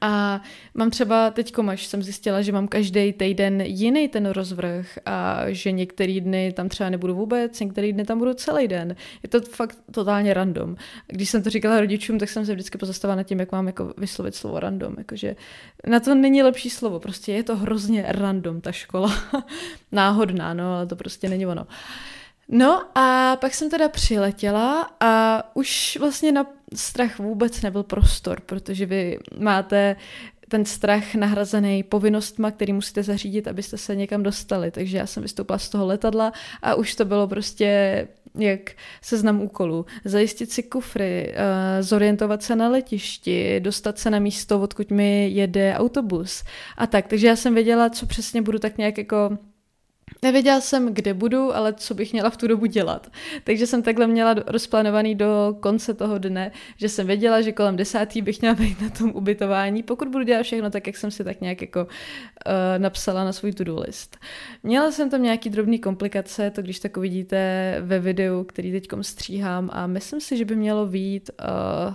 A 0.00 0.40
mám 0.74 0.90
třeba 0.90 1.30
teď 1.30 1.54
až 1.68 1.86
jsem 1.86 2.02
zjistila, 2.02 2.42
že 2.42 2.52
mám 2.52 2.68
každý 2.68 3.12
týden 3.12 3.60
jiný 3.60 4.08
ten 4.08 4.26
rozvrh 4.26 4.98
a 5.06 5.44
že 5.48 5.72
některý 5.72 6.20
dny 6.20 6.52
tam 6.52 6.68
třeba 6.68 6.90
nebudu 6.90 7.14
vůbec, 7.14 7.60
některý 7.60 7.92
dny 7.92 8.04
tam 8.04 8.18
budu 8.18 8.34
celý 8.34 8.68
den. 8.68 8.96
Je 9.22 9.28
to 9.28 9.40
fakt 9.40 9.78
totálně 9.90 10.34
random. 10.34 10.76
Když 11.06 11.30
jsem 11.30 11.42
to 11.42 11.50
říkala 11.50 11.80
rodičům, 11.80 12.18
tak 12.18 12.28
jsem 12.28 12.46
se 12.46 12.52
vždycky 12.52 12.78
pozastavila 12.78 13.16
nad 13.16 13.22
tím, 13.22 13.40
jak 13.40 13.52
mám 13.52 13.66
jako 13.66 13.94
vyslovit 13.98 14.34
slovo 14.34 14.60
random. 14.60 14.94
Jakože 14.98 15.36
na 15.86 16.00
to 16.00 16.14
není 16.14 16.42
lepší 16.42 16.70
slovo, 16.70 17.00
prostě 17.00 17.32
je 17.32 17.42
to 17.42 17.56
hrozně 17.56 18.04
random 18.08 18.60
ta 18.60 18.72
škola. 18.72 19.14
Náhodná, 19.92 20.54
no, 20.54 20.74
ale 20.74 20.86
to 20.86 20.96
prostě 20.96 21.28
není 21.28 21.46
ono. 21.46 21.62
Uh, 21.62 21.68
No 22.48 22.98
a 22.98 23.36
pak 23.36 23.54
jsem 23.54 23.70
teda 23.70 23.88
přiletěla 23.88 24.90
a 25.00 25.42
už 25.54 25.98
vlastně 26.00 26.32
na 26.32 26.46
strach 26.74 27.18
vůbec 27.18 27.62
nebyl 27.62 27.82
prostor, 27.82 28.40
protože 28.40 28.86
vy 28.86 29.18
máte 29.38 29.96
ten 30.48 30.64
strach 30.64 31.14
nahrazený 31.14 31.82
povinnostma, 31.82 32.50
který 32.50 32.72
musíte 32.72 33.02
zařídit, 33.02 33.48
abyste 33.48 33.78
se 33.78 33.96
někam 33.96 34.22
dostali. 34.22 34.70
Takže 34.70 34.98
já 34.98 35.06
jsem 35.06 35.22
vystoupila 35.22 35.58
z 35.58 35.68
toho 35.68 35.86
letadla 35.86 36.32
a 36.62 36.74
už 36.74 36.94
to 36.94 37.04
bylo 37.04 37.28
prostě 37.28 38.08
jak 38.38 38.72
seznam 39.02 39.42
úkolů. 39.42 39.86
Zajistit 40.04 40.52
si 40.52 40.62
kufry, 40.62 41.34
eh, 41.34 41.82
zorientovat 41.82 42.42
se 42.42 42.56
na 42.56 42.68
letišti, 42.68 43.60
dostat 43.60 43.98
se 43.98 44.10
na 44.10 44.18
místo, 44.18 44.60
odkud 44.60 44.90
mi 44.90 45.28
jede 45.28 45.74
autobus 45.74 46.44
a 46.76 46.86
tak. 46.86 47.06
Takže 47.06 47.26
já 47.26 47.36
jsem 47.36 47.54
věděla, 47.54 47.90
co 47.90 48.06
přesně 48.06 48.42
budu 48.42 48.58
tak 48.58 48.78
nějak 48.78 48.98
jako 48.98 49.38
Nevěděla 50.24 50.60
jsem, 50.60 50.94
kde 50.94 51.14
budu, 51.14 51.56
ale 51.56 51.72
co 51.72 51.94
bych 51.94 52.12
měla 52.12 52.30
v 52.30 52.36
tu 52.36 52.46
dobu 52.46 52.66
dělat. 52.66 53.10
Takže 53.44 53.66
jsem 53.66 53.82
takhle 53.82 54.06
měla 54.06 54.34
rozplánovaný 54.46 55.14
do 55.14 55.56
konce 55.60 55.94
toho 55.94 56.18
dne, 56.18 56.52
že 56.76 56.88
jsem 56.88 57.06
věděla, 57.06 57.40
že 57.40 57.52
kolem 57.52 57.76
desátý 57.76 58.22
bych 58.22 58.40
měla 58.40 58.54
být 58.60 58.80
na 58.80 58.90
tom 58.90 59.10
ubytování, 59.10 59.82
pokud 59.82 60.08
budu 60.08 60.24
dělat 60.24 60.42
všechno 60.42 60.70
tak, 60.70 60.86
jak 60.86 60.96
jsem 60.96 61.10
si 61.10 61.24
tak 61.24 61.40
nějak 61.40 61.60
jako 61.60 61.80
uh, 61.84 61.88
napsala 62.78 63.24
na 63.24 63.32
svůj 63.32 63.52
to-do 63.52 63.80
list. 63.80 64.16
Měla 64.62 64.90
jsem 64.90 65.10
tam 65.10 65.22
nějaký 65.22 65.50
drobný 65.50 65.78
komplikace, 65.78 66.50
to 66.50 66.62
když 66.62 66.80
tak 66.80 66.96
uvidíte 66.96 67.76
ve 67.80 67.98
videu, 67.98 68.44
který 68.44 68.72
teď 68.72 68.88
stříhám 69.00 69.70
a 69.72 69.86
myslím 69.86 70.20
si, 70.20 70.36
že 70.36 70.44
by 70.44 70.56
mělo 70.56 70.86
být 70.86 71.30
uh, 71.88 71.94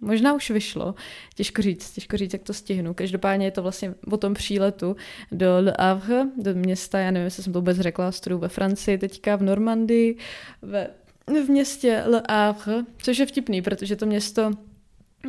Možná 0.00 0.34
už 0.34 0.50
vyšlo, 0.50 0.94
těžko 1.34 1.62
říct, 1.62 1.90
těžko 1.90 2.16
říct, 2.16 2.32
jak 2.32 2.42
to 2.42 2.54
stihnu. 2.54 2.94
Každopádně 2.94 3.46
je 3.46 3.50
to 3.50 3.62
vlastně 3.62 3.94
o 4.10 4.16
tom 4.16 4.34
příletu 4.34 4.96
do 5.32 5.46
Le 5.60 5.74
Havre, 5.78 6.24
do 6.36 6.54
města, 6.54 6.98
já 6.98 7.10
nevím, 7.10 7.24
jestli 7.24 7.42
jsem 7.42 7.52
to 7.52 7.58
vůbec 7.58 7.78
řekla, 7.78 8.12
studuju 8.12 8.40
ve 8.40 8.48
Francii 8.48 8.98
teďka, 8.98 9.36
v 9.36 9.42
Normandii, 9.42 10.16
ve, 10.62 10.90
v 11.26 11.48
městě 11.48 12.02
Le 12.06 12.22
Havre, 12.30 12.84
což 13.02 13.18
je 13.18 13.26
vtipný, 13.26 13.62
protože 13.62 13.96
to 13.96 14.06
město 14.06 14.50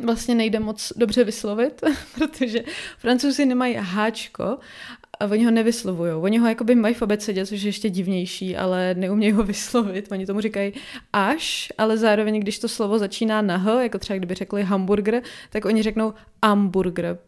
vlastně 0.02 0.34
nejde 0.34 0.60
moc 0.60 0.92
dobře 0.96 1.24
vyslovit, 1.24 1.82
protože 2.14 2.64
francouzi 2.98 3.46
nemají 3.46 3.74
háčko 3.74 4.58
a 5.22 5.26
oni 5.30 5.44
ho 5.44 5.50
nevyslovují. 5.50 6.12
Oni 6.12 6.38
ho 6.38 6.48
jakoby 6.48 6.74
mají 6.74 6.94
v 6.94 7.02
abecedě, 7.02 7.46
což 7.46 7.62
je 7.62 7.68
ještě 7.68 7.90
divnější, 7.90 8.56
ale 8.56 8.94
neumějí 8.94 9.32
ho 9.32 9.42
vyslovit. 9.52 10.12
Oni 10.12 10.26
tomu 10.26 10.40
říkají 10.40 10.72
až, 11.12 11.72
ale 11.78 11.96
zároveň, 11.96 12.40
když 12.40 12.58
to 12.58 12.68
slovo 12.68 12.98
začíná 12.98 13.42
na 13.42 13.56
h, 13.56 13.82
jako 13.82 13.98
třeba 13.98 14.16
kdyby 14.16 14.34
řekli 14.34 14.62
hamburger, 14.62 15.22
tak 15.50 15.64
oni 15.64 15.82
řeknou 15.82 16.14
hamburger, 16.44 17.18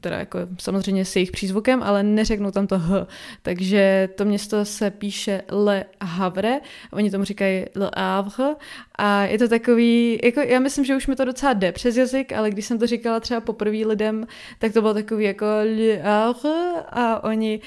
teda 0.00 0.18
jako 0.18 0.38
samozřejmě 0.58 1.04
s 1.04 1.16
jejich 1.16 1.30
přízvukem, 1.30 1.82
ale 1.82 2.02
neřeknou 2.02 2.50
tam 2.50 2.66
to 2.66 2.78
H. 2.78 3.06
Takže 3.42 4.08
to 4.14 4.24
město 4.24 4.64
se 4.64 4.90
píše 4.90 5.42
Le 5.50 5.84
Havre, 6.02 6.60
oni 6.92 7.10
tomu 7.10 7.24
říkají 7.24 7.64
Le 7.74 7.90
Havre 7.96 8.54
a 8.94 9.24
je 9.24 9.38
to 9.38 9.48
takový, 9.48 10.20
jako 10.24 10.40
já 10.40 10.60
myslím, 10.60 10.84
že 10.84 10.96
už 10.96 11.06
mi 11.06 11.16
to 11.16 11.24
docela 11.24 11.52
jde 11.52 11.72
přes 11.72 11.96
jazyk, 11.96 12.32
ale 12.32 12.50
když 12.50 12.66
jsem 12.66 12.78
to 12.78 12.86
říkala 12.86 13.20
třeba 13.20 13.40
poprvé 13.40 13.86
lidem, 13.86 14.26
tak 14.58 14.72
to 14.72 14.80
bylo 14.80 14.94
takový 14.94 15.24
jako 15.24 15.46
Le 15.46 15.96
Havre 16.02 16.82
a 16.88 17.24
oni 17.24 17.60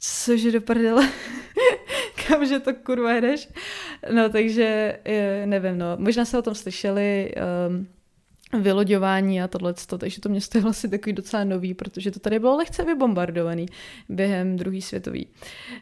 cože 0.00 0.52
do 0.52 0.60
prdele, 0.60 1.08
kamže 2.28 2.60
to 2.60 2.74
kurva 2.74 3.14
jdeš. 3.14 3.48
No 4.12 4.28
takže 4.28 4.98
nevím, 5.44 5.78
no, 5.78 5.86
možná 5.96 6.24
se 6.24 6.38
o 6.38 6.42
tom 6.42 6.54
slyšeli, 6.54 7.32
um, 7.68 7.88
vyloďování 8.52 9.42
a 9.42 9.48
tohle, 9.48 9.74
takže 9.98 10.20
to 10.20 10.28
město 10.28 10.58
je 10.58 10.62
vlastně 10.62 10.90
takový 10.90 11.12
docela 11.12 11.44
nový, 11.44 11.74
protože 11.74 12.10
to 12.10 12.20
tady 12.20 12.38
bylo 12.38 12.56
lehce 12.56 12.84
vybombardovaný 12.84 13.66
během 14.08 14.56
druhý 14.56 14.82
světový. 14.82 15.26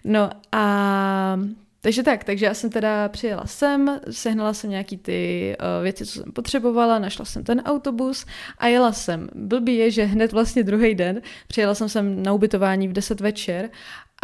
No 0.04 0.30
a 0.52 1.38
takže 1.85 2.02
tak, 2.02 2.25
takže 2.25 2.47
já 2.47 2.54
jsem 2.54 2.71
teda 2.71 3.09
přijela 3.09 3.47
sem, 3.47 4.00
sehnala 4.11 4.54
jsem 4.54 4.71
nějaký 4.71 4.97
ty 4.97 5.56
uh, 5.61 5.83
věci, 5.83 6.06
co 6.06 6.12
jsem 6.12 6.33
potřebovala, 6.33 6.99
našla 6.99 7.25
jsem 7.25 7.44
ten 7.44 7.61
autobus 7.61 8.26
a 8.59 8.66
jela 8.66 8.92
jsem. 8.92 9.28
Blbý 9.35 9.76
je, 9.76 9.90
že 9.90 10.04
hned 10.04 10.33
vlastně 10.33 10.62
druhý 10.62 10.94
den 10.94 11.21
přijela 11.47 11.75
jsem 11.75 11.88
sem 11.88 12.23
na 12.23 12.33
ubytování 12.33 12.88
v 12.88 12.92
10 12.92 13.21
večer 13.21 13.71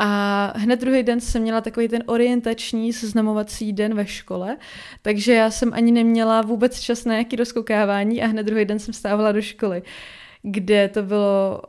a 0.02 0.52
hned 0.56 0.80
druhý 0.80 1.02
den 1.02 1.20
jsem 1.20 1.42
měla 1.42 1.60
takový 1.60 1.88
ten 1.88 2.02
orientační 2.06 2.92
seznamovací 2.92 3.72
den 3.72 3.94
ve 3.94 4.06
škole, 4.06 4.56
takže 5.02 5.34
já 5.34 5.50
jsem 5.50 5.74
ani 5.74 5.92
neměla 5.92 6.42
vůbec 6.42 6.80
čas 6.80 7.04
na 7.04 7.12
nějaký 7.12 7.36
rozkoukávání 7.36 8.22
a 8.22 8.26
hned 8.26 8.42
druhý 8.42 8.64
den 8.64 8.78
jsem 8.78 8.94
stávala 8.94 9.32
do 9.32 9.42
školy 9.42 9.82
kde 10.42 10.88
to 10.88 11.02
bylo 11.02 11.62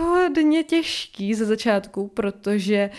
hodně 0.00 0.64
těžký 0.64 1.34
ze 1.34 1.44
začátku, 1.44 2.08
protože 2.08 2.90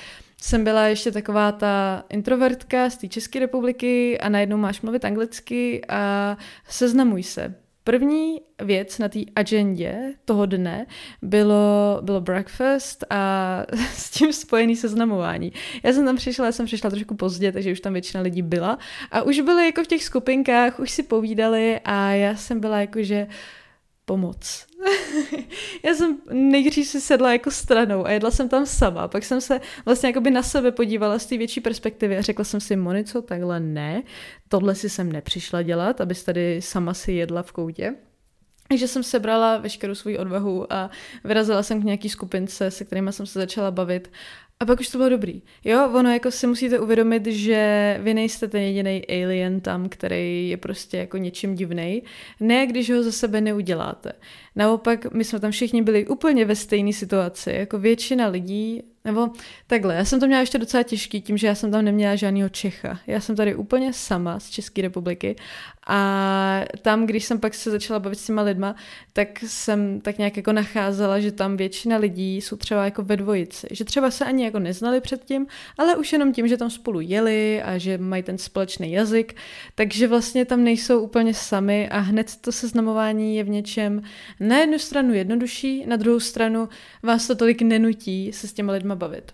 jsem 0.42 0.64
byla 0.64 0.88
ještě 0.88 1.12
taková 1.12 1.52
ta 1.52 2.04
introvertka 2.10 2.90
z 2.90 2.98
té 2.98 3.08
České 3.08 3.40
republiky 3.40 4.20
a 4.20 4.30
najednou 4.30 4.58
máš 4.58 4.82
mluvit 4.82 5.06
anglicky 5.06 5.82
a 5.90 6.38
seznamuj 6.68 7.24
se. 7.24 7.61
První 7.84 8.42
věc 8.64 9.00
na 9.00 9.10
té 9.10 9.20
agendě 9.36 10.14
toho 10.26 10.46
dne 10.46 10.86
bylo, 11.22 12.00
bylo 12.02 12.22
breakfast 12.22 13.04
a 13.10 13.66
s 13.94 14.10
tím 14.10 14.34
spojený 14.34 14.76
seznamování. 14.76 15.54
Já 15.84 15.94
jsem 15.94 16.06
tam 16.06 16.16
přišla, 16.16 16.46
já 16.46 16.52
jsem 16.52 16.66
přišla 16.66 16.90
trošku 16.90 17.16
pozdě, 17.16 17.52
takže 17.52 17.72
už 17.72 17.80
tam 17.80 17.94
většina 17.94 18.24
lidí 18.24 18.42
byla 18.42 18.78
a 19.12 19.22
už 19.22 19.40
byli 19.40 19.66
jako 19.66 19.84
v 19.84 19.88
těch 19.88 20.04
skupinkách, 20.04 20.80
už 20.80 20.92
si 20.92 21.04
povídali 21.04 21.80
a 21.86 22.10
já 22.10 22.36
jsem 22.36 22.60
byla 22.60 22.80
jako, 22.80 23.04
že 23.04 23.28
pomoc. 24.12 24.66
já 25.84 25.94
jsem 25.94 26.18
nejdřív 26.32 26.88
si 26.88 27.02
sedla 27.02 27.32
jako 27.32 27.52
stranou 27.52 28.06
a 28.06 28.12
jedla 28.12 28.32
jsem 28.32 28.50
tam 28.50 28.66
sama, 28.66 29.08
pak 29.08 29.24
jsem 29.24 29.42
se 29.42 29.62
vlastně 29.86 30.10
jako 30.10 30.22
by 30.22 30.32
na 30.32 30.44
sebe 30.44 30.72
podívala 30.72 31.20
z 31.20 31.26
té 31.26 31.38
větší 31.38 31.62
perspektivy 31.62 32.18
a 32.18 32.22
řekla 32.22 32.46
jsem 32.46 32.60
si, 32.60 32.76
Monico, 32.76 33.22
takhle 33.22 33.60
ne, 33.60 34.04
tohle 34.48 34.76
si 34.76 34.90
jsem 34.90 35.12
nepřišla 35.12 35.62
dělat, 35.62 36.02
abys 36.02 36.24
tady 36.24 36.62
sama 36.62 36.94
si 36.94 37.12
jedla 37.12 37.44
v 37.44 37.52
koutě. 37.52 37.96
Takže 38.68 38.88
jsem 38.88 39.04
sebrala 39.04 39.58
veškerou 39.58 39.96
svou 39.96 40.18
odvahu 40.18 40.74
a 40.74 40.90
vyrazila 41.24 41.64
jsem 41.64 41.82
k 41.82 41.86
nějaký 41.86 42.10
skupince, 42.10 42.72
se 42.72 42.86
kterými 42.86 43.14
jsem 43.14 43.26
se 43.26 43.40
začala 43.40 43.72
bavit 43.72 44.12
a 44.62 44.66
pak 44.66 44.80
už 44.80 44.90
to 44.90 44.98
bylo 44.98 45.10
dobrý. 45.10 45.42
Jo, 45.64 45.90
ono 45.94 46.14
jako 46.14 46.32
si 46.32 46.48
musíte 46.48 46.80
uvědomit, 46.80 47.26
že 47.26 47.98
vy 48.02 48.14
nejste 48.14 48.48
ten 48.48 48.62
jediný 48.62 49.02
alien 49.10 49.62
tam, 49.62 49.90
který 49.90 50.50
je 50.50 50.58
prostě 50.58 50.98
jako 50.98 51.18
něčím 51.18 51.56
divný. 51.56 52.04
Ne, 52.40 52.68
když 52.68 52.92
ho 52.92 53.04
za 53.04 53.12
sebe 53.12 53.42
neuděláte. 53.42 54.14
Naopak, 54.56 55.14
my 55.14 55.24
jsme 55.24 55.40
tam 55.40 55.52
všichni 55.52 55.82
byli 55.82 56.08
úplně 56.08 56.46
ve 56.46 56.56
stejné 56.56 56.94
situaci. 56.94 57.52
Jako 57.52 57.80
většina 57.80 58.28
lidí 58.28 58.84
nebo 59.06 59.30
takhle, 59.68 59.96
já 59.96 60.06
jsem 60.06 60.20
to 60.20 60.28
měla 60.28 60.40
ještě 60.40 60.58
docela 60.58 60.84
těžký 60.84 61.22
tím, 61.22 61.38
že 61.38 61.48
já 61.48 61.56
jsem 61.56 61.72
tam 61.72 61.86
neměla 61.86 62.16
žádného 62.16 62.50
Čecha. 62.50 63.00
Já 63.08 63.20
jsem 63.20 63.36
tady 63.36 63.56
úplně 63.56 63.94
sama 63.94 64.40
z 64.40 64.50
České 64.50 64.82
republiky 64.82 65.36
a 65.88 66.62
tam, 66.82 67.06
když 67.06 67.26
jsem 67.26 67.40
pak 67.40 67.54
se 67.54 67.72
začala 67.72 68.00
bavit 68.00 68.20
s 68.20 68.26
těma 68.26 68.42
lidma, 68.42 68.76
tak 69.14 69.40
jsem 69.48 70.02
tak 70.02 70.18
nějak 70.18 70.38
jako 70.38 70.52
nacházela, 70.52 71.20
že 71.20 71.32
tam 71.32 71.58
většina 71.58 71.98
lidí 71.98 72.42
jsou 72.42 72.56
třeba 72.56 72.86
jako 72.86 73.04
ve 73.04 73.18
dvojici. 73.18 73.68
Že 73.72 73.86
třeba 73.86 74.12
se 74.12 74.26
ani 74.26 74.44
jako 74.44 74.60
neznali 74.60 75.02
předtím, 75.02 75.48
ale 75.78 75.96
už 75.96 76.14
jenom 76.14 76.34
tím, 76.34 76.48
že 76.48 76.58
tam 76.58 76.70
spolu 76.70 77.00
jeli 77.00 77.64
a 77.64 77.78
že 77.78 77.98
mají 77.98 78.24
ten 78.24 78.38
společný 78.38 78.92
jazyk, 78.92 79.36
takže 79.76 80.08
vlastně 80.08 80.46
tam 80.46 80.64
nejsou 80.64 81.00
úplně 81.00 81.34
sami 81.34 81.90
a 81.90 82.00
hned 82.00 82.36
to 82.42 82.52
seznamování 82.52 83.36
je 83.36 83.44
v 83.44 83.50
něčem 83.50 84.04
na 84.40 84.58
jednu 84.58 84.80
stranu 84.80 85.14
jednodušší, 85.14 85.86
na 85.86 85.96
druhou 85.96 86.20
stranu 86.20 86.70
vás 87.04 87.28
to 87.28 87.36
tolik 87.36 87.62
nenutí 87.62 88.34
se 88.34 88.48
s 88.48 88.54
těma 88.54 88.74
lidma 88.74 88.96
bavit. 88.96 89.32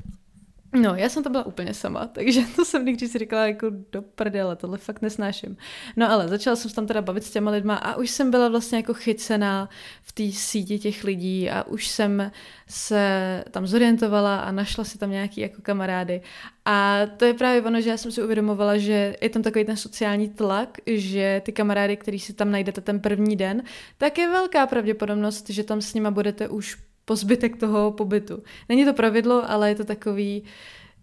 No, 0.73 0.95
já 0.95 1.09
jsem 1.09 1.23
to 1.23 1.29
byla 1.29 1.45
úplně 1.45 1.73
sama, 1.73 2.07
takže 2.11 2.41
to 2.55 2.65
jsem 2.65 2.85
někdy 2.85 3.07
si 3.07 3.17
říkala 3.17 3.47
jako 3.47 3.67
do 3.91 4.01
prdele, 4.01 4.55
tohle 4.55 4.77
fakt 4.77 5.01
nesnáším. 5.01 5.57
No 5.95 6.11
ale 6.11 6.27
začala 6.27 6.55
jsem 6.55 6.69
se 6.69 6.75
tam 6.75 6.87
teda 6.87 7.01
bavit 7.01 7.23
s 7.23 7.31
těma 7.31 7.51
lidma 7.51 7.75
a 7.75 7.95
už 7.95 8.09
jsem 8.09 8.31
byla 8.31 8.49
vlastně 8.49 8.77
jako 8.77 8.93
chycená 8.93 9.69
v 10.03 10.11
té 10.11 10.31
síti 10.31 10.79
těch 10.79 11.03
lidí 11.03 11.49
a 11.49 11.63
už 11.63 11.87
jsem 11.87 12.31
se 12.67 13.43
tam 13.51 13.67
zorientovala 13.67 14.39
a 14.39 14.51
našla 14.51 14.83
si 14.83 14.97
tam 14.97 15.11
nějaký 15.11 15.41
jako 15.41 15.61
kamarády. 15.61 16.21
A 16.65 17.01
to 17.17 17.25
je 17.25 17.33
právě 17.33 17.61
ono, 17.61 17.81
že 17.81 17.89
já 17.89 17.97
jsem 17.97 18.11
si 18.11 18.23
uvědomovala, 18.23 18.77
že 18.77 19.15
je 19.21 19.29
tam 19.29 19.41
takový 19.41 19.65
ten 19.65 19.77
sociální 19.77 20.29
tlak, 20.29 20.77
že 20.85 21.41
ty 21.45 21.51
kamarády, 21.51 21.97
který 21.97 22.19
si 22.19 22.33
tam 22.33 22.51
najdete 22.51 22.81
ten 22.81 22.99
první 22.99 23.35
den, 23.35 23.63
tak 23.97 24.17
je 24.17 24.29
velká 24.29 24.67
pravděpodobnost, 24.67 25.49
že 25.49 25.63
tam 25.63 25.81
s 25.81 25.93
nima 25.93 26.11
budete 26.11 26.47
už 26.47 26.77
po 27.07 27.15
zbytek 27.15 27.57
toho 27.57 27.91
pobytu. 27.91 28.43
Není 28.69 28.85
to 28.85 28.93
pravidlo, 28.93 29.51
ale 29.51 29.69
je 29.69 29.75
to 29.75 29.83
takový, 29.85 30.43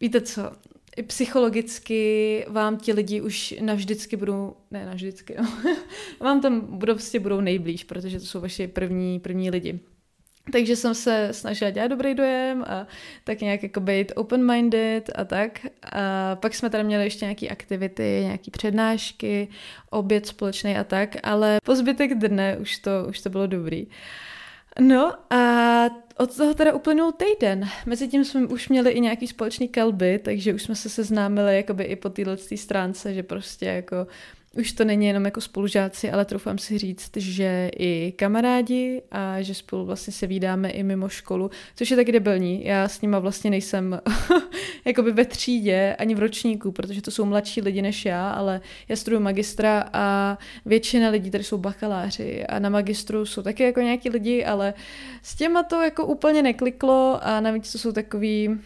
víte 0.00 0.20
co, 0.20 0.52
i 0.96 1.02
psychologicky 1.02 2.44
vám 2.48 2.76
ti 2.76 2.92
lidi 2.92 3.20
už 3.20 3.54
navždycky 3.60 4.16
budou, 4.16 4.56
ne 4.70 4.86
navždycky, 4.86 5.36
no, 5.42 5.48
vám 6.20 6.40
tam 6.40 6.60
budou, 6.60 6.94
prostě 6.94 7.20
budou 7.20 7.40
nejblíž, 7.40 7.84
protože 7.84 8.20
to 8.20 8.26
jsou 8.26 8.40
vaši 8.40 8.66
první, 8.66 9.20
první 9.20 9.50
lidi. 9.50 9.80
Takže 10.52 10.76
jsem 10.76 10.94
se 10.94 11.28
snažila 11.32 11.70
dělat 11.70 11.88
dobrý 11.88 12.14
dojem 12.14 12.64
a 12.68 12.86
tak 13.24 13.40
nějak 13.40 13.62
jako 13.62 13.80
být 13.80 14.12
open-minded 14.16 15.02
a 15.14 15.24
tak. 15.24 15.66
A 15.92 16.36
pak 16.36 16.54
jsme 16.54 16.70
tady 16.70 16.84
měli 16.84 17.04
ještě 17.04 17.24
nějaké 17.24 17.48
aktivity, 17.48 18.20
nějaké 18.22 18.50
přednášky, 18.50 19.48
oběd 19.90 20.26
společný 20.26 20.76
a 20.76 20.84
tak, 20.84 21.16
ale 21.22 21.58
po 21.64 21.76
zbytek 21.76 22.14
dne 22.14 22.56
už 22.56 22.78
to, 22.78 22.90
už 23.08 23.20
to 23.20 23.30
bylo 23.30 23.46
dobrý. 23.46 23.86
No 24.80 25.12
a 25.30 25.84
od 26.16 26.36
toho 26.36 26.54
teda 26.54 26.72
uplynul 26.72 27.12
týden. 27.12 27.68
Mezitím 27.86 28.24
jsme 28.24 28.46
už 28.46 28.68
měli 28.68 28.90
i 28.90 29.00
nějaký 29.00 29.26
společný 29.26 29.68
kelby, 29.68 30.18
takže 30.18 30.54
už 30.54 30.62
jsme 30.62 30.74
se 30.74 30.88
seznámili 30.88 31.56
jakoby 31.56 31.84
i 31.84 31.96
po 31.96 32.08
této 32.10 32.36
stránce, 32.56 33.14
že 33.14 33.22
prostě 33.22 33.66
jako 33.66 34.06
už 34.56 34.72
to 34.72 34.84
není 34.84 35.06
jenom 35.06 35.24
jako 35.24 35.40
spolužáci, 35.40 36.10
ale 36.10 36.24
troufám 36.24 36.58
si 36.58 36.78
říct, 36.78 37.16
že 37.16 37.70
i 37.78 38.12
kamarádi 38.16 39.02
a 39.10 39.42
že 39.42 39.54
spolu 39.54 39.84
vlastně 39.84 40.12
se 40.12 40.26
vídáme 40.26 40.70
i 40.70 40.82
mimo 40.82 41.08
školu, 41.08 41.50
což 41.76 41.90
je 41.90 41.96
taky 41.96 42.12
debilní. 42.12 42.64
Já 42.64 42.88
s 42.88 43.00
nima 43.00 43.18
vlastně 43.18 43.50
nejsem 43.50 44.00
jakoby 44.84 45.12
ve 45.12 45.24
třídě 45.24 45.96
ani 45.98 46.14
v 46.14 46.18
ročníku, 46.18 46.72
protože 46.72 47.02
to 47.02 47.10
jsou 47.10 47.24
mladší 47.24 47.60
lidi 47.60 47.82
než 47.82 48.04
já, 48.04 48.30
ale 48.30 48.60
já 48.88 48.96
studuju 48.96 49.22
magistra 49.22 49.84
a 49.92 50.38
většina 50.66 51.08
lidí 51.08 51.30
tady 51.30 51.44
jsou 51.44 51.58
bakaláři 51.58 52.46
a 52.46 52.58
na 52.58 52.68
magistru 52.68 53.26
jsou 53.26 53.42
taky 53.42 53.62
jako 53.62 53.80
nějaký 53.80 54.10
lidi, 54.10 54.44
ale 54.44 54.74
s 55.22 55.34
těma 55.34 55.62
to 55.62 55.82
jako 55.82 56.06
úplně 56.06 56.42
nekliklo 56.42 57.18
a 57.22 57.40
navíc 57.40 57.72
to 57.72 57.78
jsou 57.78 57.92
takový 57.92 58.58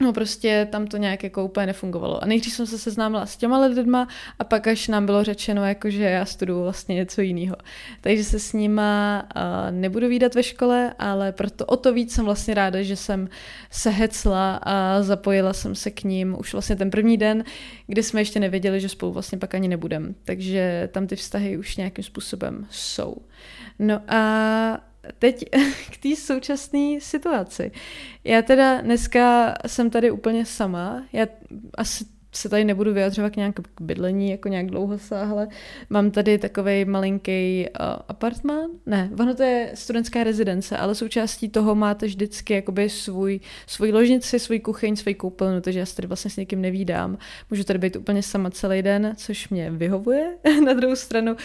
No 0.00 0.12
prostě 0.12 0.68
tam 0.72 0.86
to 0.86 0.96
nějak 0.96 1.24
jako 1.24 1.44
úplně 1.44 1.66
nefungovalo. 1.66 2.22
A 2.22 2.26
nejdřív 2.26 2.54
jsem 2.54 2.66
se 2.66 2.78
seznámila 2.78 3.26
s 3.26 3.36
těma 3.36 3.66
lidma 3.66 4.08
a 4.38 4.44
pak 4.44 4.66
až 4.66 4.88
nám 4.88 5.06
bylo 5.06 5.24
řečeno, 5.24 5.64
jako, 5.64 5.90
že 5.90 6.02
já 6.02 6.24
studuju 6.24 6.62
vlastně 6.62 6.94
něco 6.94 7.20
jiného. 7.20 7.56
Takže 8.00 8.24
se 8.24 8.38
s 8.38 8.52
nima 8.52 9.22
uh, 9.36 9.42
nebudu 9.70 10.08
výdat 10.08 10.34
ve 10.34 10.42
škole, 10.42 10.94
ale 10.98 11.32
proto 11.32 11.66
o 11.66 11.76
to 11.76 11.92
víc 11.92 12.14
jsem 12.14 12.24
vlastně 12.24 12.54
ráda, 12.54 12.82
že 12.82 12.96
jsem 12.96 13.28
se 13.70 13.90
hecla 13.90 14.56
a 14.62 15.02
zapojila 15.02 15.52
jsem 15.52 15.74
se 15.74 15.90
k 15.90 16.04
ním 16.04 16.36
už 16.38 16.52
vlastně 16.52 16.76
ten 16.76 16.90
první 16.90 17.16
den, 17.16 17.44
kdy 17.86 18.02
jsme 18.02 18.20
ještě 18.20 18.40
nevěděli, 18.40 18.80
že 18.80 18.88
spolu 18.88 19.12
vlastně 19.12 19.38
pak 19.38 19.54
ani 19.54 19.68
nebudem. 19.68 20.14
Takže 20.24 20.88
tam 20.92 21.06
ty 21.06 21.16
vztahy 21.16 21.58
už 21.58 21.76
nějakým 21.76 22.04
způsobem 22.04 22.66
jsou. 22.70 23.16
No 23.78 24.00
a 24.08 24.93
teď 25.18 25.44
k 25.90 25.96
té 25.96 26.16
současné 26.16 27.00
situaci. 27.00 27.72
Já 28.24 28.42
teda 28.42 28.80
dneska 28.80 29.54
jsem 29.66 29.90
tady 29.90 30.10
úplně 30.10 30.46
sama. 30.46 31.02
Já 31.12 31.26
asi 31.74 32.04
se 32.36 32.48
tady 32.48 32.64
nebudu 32.64 32.92
vyjadřovat 32.94 33.32
k 33.32 33.36
nějak 33.36 33.54
k 33.74 33.80
bydlení, 33.80 34.30
jako 34.30 34.48
nějak 34.48 34.66
dlouho 34.66 34.98
sáhle. 34.98 35.48
Mám 35.90 36.10
tady 36.10 36.38
takový 36.38 36.84
malinký 36.84 37.66
uh, 37.80 37.86
apartmán. 38.08 38.70
Ne, 38.86 39.10
ono 39.20 39.34
to 39.34 39.42
je 39.42 39.70
studentská 39.74 40.24
rezidence, 40.24 40.76
ale 40.76 40.94
součástí 40.94 41.48
toho 41.48 41.74
máte 41.74 42.06
vždycky 42.06 42.54
jakoby 42.54 42.90
svůj, 42.90 43.40
svůj 43.66 43.92
ložnici, 43.92 44.38
svůj 44.38 44.60
kuchyň, 44.60 44.96
svůj 44.96 45.14
koupelnu, 45.14 45.60
takže 45.60 45.78
já 45.78 45.86
se 45.86 45.96
tady 45.96 46.08
vlastně 46.08 46.30
s 46.30 46.36
někým 46.36 46.60
nevídám. 46.60 47.18
Můžu 47.50 47.64
tady 47.64 47.78
být 47.78 47.96
úplně 47.96 48.22
sama 48.22 48.50
celý 48.50 48.82
den, 48.82 49.12
což 49.16 49.48
mě 49.48 49.70
vyhovuje. 49.70 50.36
Na 50.64 50.72
druhou 50.72 50.96
stranu 50.96 51.36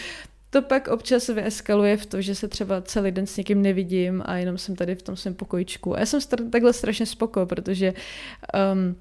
to 0.50 0.62
pak 0.62 0.88
občas 0.88 1.28
vyeskaluje 1.28 1.96
v 1.96 2.06
to, 2.06 2.22
že 2.22 2.34
se 2.34 2.48
třeba 2.48 2.82
celý 2.82 3.10
den 3.10 3.26
s 3.26 3.36
někým 3.36 3.62
nevidím 3.62 4.22
a 4.26 4.36
jenom 4.36 4.58
jsem 4.58 4.76
tady 4.76 4.94
v 4.94 5.02
tom 5.02 5.16
svém 5.16 5.34
pokojičku. 5.34 5.96
A 5.96 6.00
já 6.00 6.06
jsem 6.06 6.20
takhle 6.50 6.72
strašně 6.72 7.06
spoko, 7.06 7.46
protože 7.46 7.94
um, 8.72 8.96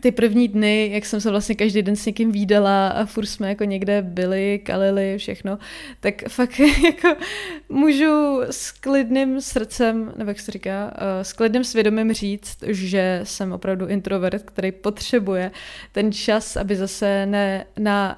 ty 0.00 0.12
první 0.12 0.48
dny, 0.48 0.90
jak 0.92 1.04
jsem 1.04 1.20
se 1.20 1.30
vlastně 1.30 1.54
každý 1.54 1.82
den 1.82 1.96
s 1.96 2.06
někým 2.06 2.32
výdala 2.32 2.88
a 2.88 3.04
furt 3.04 3.26
jsme 3.26 3.48
jako 3.48 3.64
někde 3.64 4.02
byli, 4.02 4.58
kalili, 4.58 5.18
všechno, 5.18 5.58
tak 6.00 6.28
fakt 6.28 6.60
jako 6.84 7.16
můžu 7.68 8.40
s 8.50 8.70
klidným 8.70 9.40
srdcem, 9.40 10.12
nebo 10.16 10.30
jak 10.30 10.40
se 10.40 10.52
říká, 10.52 10.86
uh, 10.86 11.22
s 11.22 11.32
klidným 11.32 11.64
svědomím 11.64 12.12
říct, 12.12 12.58
že 12.66 13.20
jsem 13.24 13.52
opravdu 13.52 13.86
introvert, 13.86 14.42
který 14.42 14.72
potřebuje 14.72 15.50
ten 15.92 16.12
čas, 16.12 16.56
aby 16.56 16.76
zase 16.76 17.26
ne 17.26 17.66
na 17.78 18.14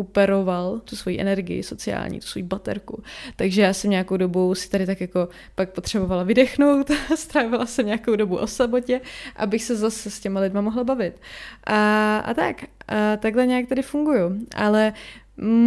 rekuperoval 0.00 0.80
tu 0.84 0.96
svoji 0.96 1.20
energii 1.20 1.62
sociální, 1.62 2.20
tu 2.20 2.26
svoji 2.26 2.42
baterku. 2.42 3.02
Takže 3.36 3.62
já 3.62 3.72
jsem 3.72 3.90
nějakou 3.90 4.16
dobu 4.16 4.54
si 4.54 4.70
tady 4.70 4.86
tak 4.86 5.00
jako 5.00 5.28
pak 5.54 5.70
potřebovala 5.70 6.22
vydechnout, 6.22 6.90
strávila 7.16 7.66
jsem 7.66 7.86
nějakou 7.86 8.16
dobu 8.16 8.36
o 8.36 8.46
sabotě, 8.46 9.00
abych 9.36 9.62
se 9.64 9.76
zase 9.76 10.10
s 10.10 10.20
těma 10.20 10.40
lidma 10.40 10.60
mohla 10.60 10.84
bavit. 10.84 11.20
A, 11.64 12.18
a 12.18 12.34
tak, 12.34 12.64
a 12.88 13.16
takhle 13.16 13.46
nějak 13.46 13.68
tady 13.68 13.82
funguju. 13.82 14.46
Ale 14.56 14.92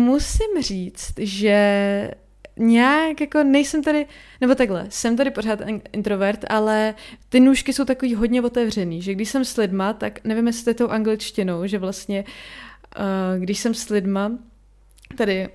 musím 0.06 0.62
říct, 0.62 1.14
že 1.20 2.12
nějak 2.58 3.22
jako 3.22 3.44
nejsem 3.44 3.84
tady, 3.84 4.06
nebo 4.42 4.56
takhle, 4.56 4.86
jsem 4.90 5.18
tady 5.18 5.32
pořád 5.32 5.60
introvert, 5.94 6.46
ale 6.50 6.96
ty 7.30 7.40
nůžky 7.40 7.74
jsou 7.74 7.86
takový 7.86 8.16
hodně 8.16 8.42
otevřený, 8.42 9.02
že 9.02 9.14
když 9.14 9.30
jsem 9.30 9.46
s 9.46 9.58
lidma, 9.58 9.94
tak 9.94 10.24
nevím, 10.24 10.48
jestli 10.48 10.70
je 10.70 10.76
tou 10.76 10.88
angličtinou, 10.88 11.68
že 11.68 11.78
vlastně 11.78 12.24
uh, 12.24 12.30
když 13.40 13.60
jsem 13.60 13.74
s 13.74 13.90
lidma, 13.90 14.32
tady, 15.18 15.50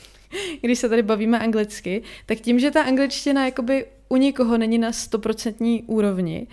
když 0.60 0.78
se 0.78 0.88
tady 0.88 1.02
bavíme 1.02 1.38
anglicky, 1.38 2.02
tak 2.26 2.38
tím, 2.38 2.58
že 2.58 2.70
ta 2.70 2.82
angličtina 2.82 3.44
jakoby 3.44 3.86
u 4.08 4.16
nikoho 4.16 4.58
není 4.58 4.78
na 4.78 4.92
stoprocentní 4.92 5.82
úrovni, 5.82 6.46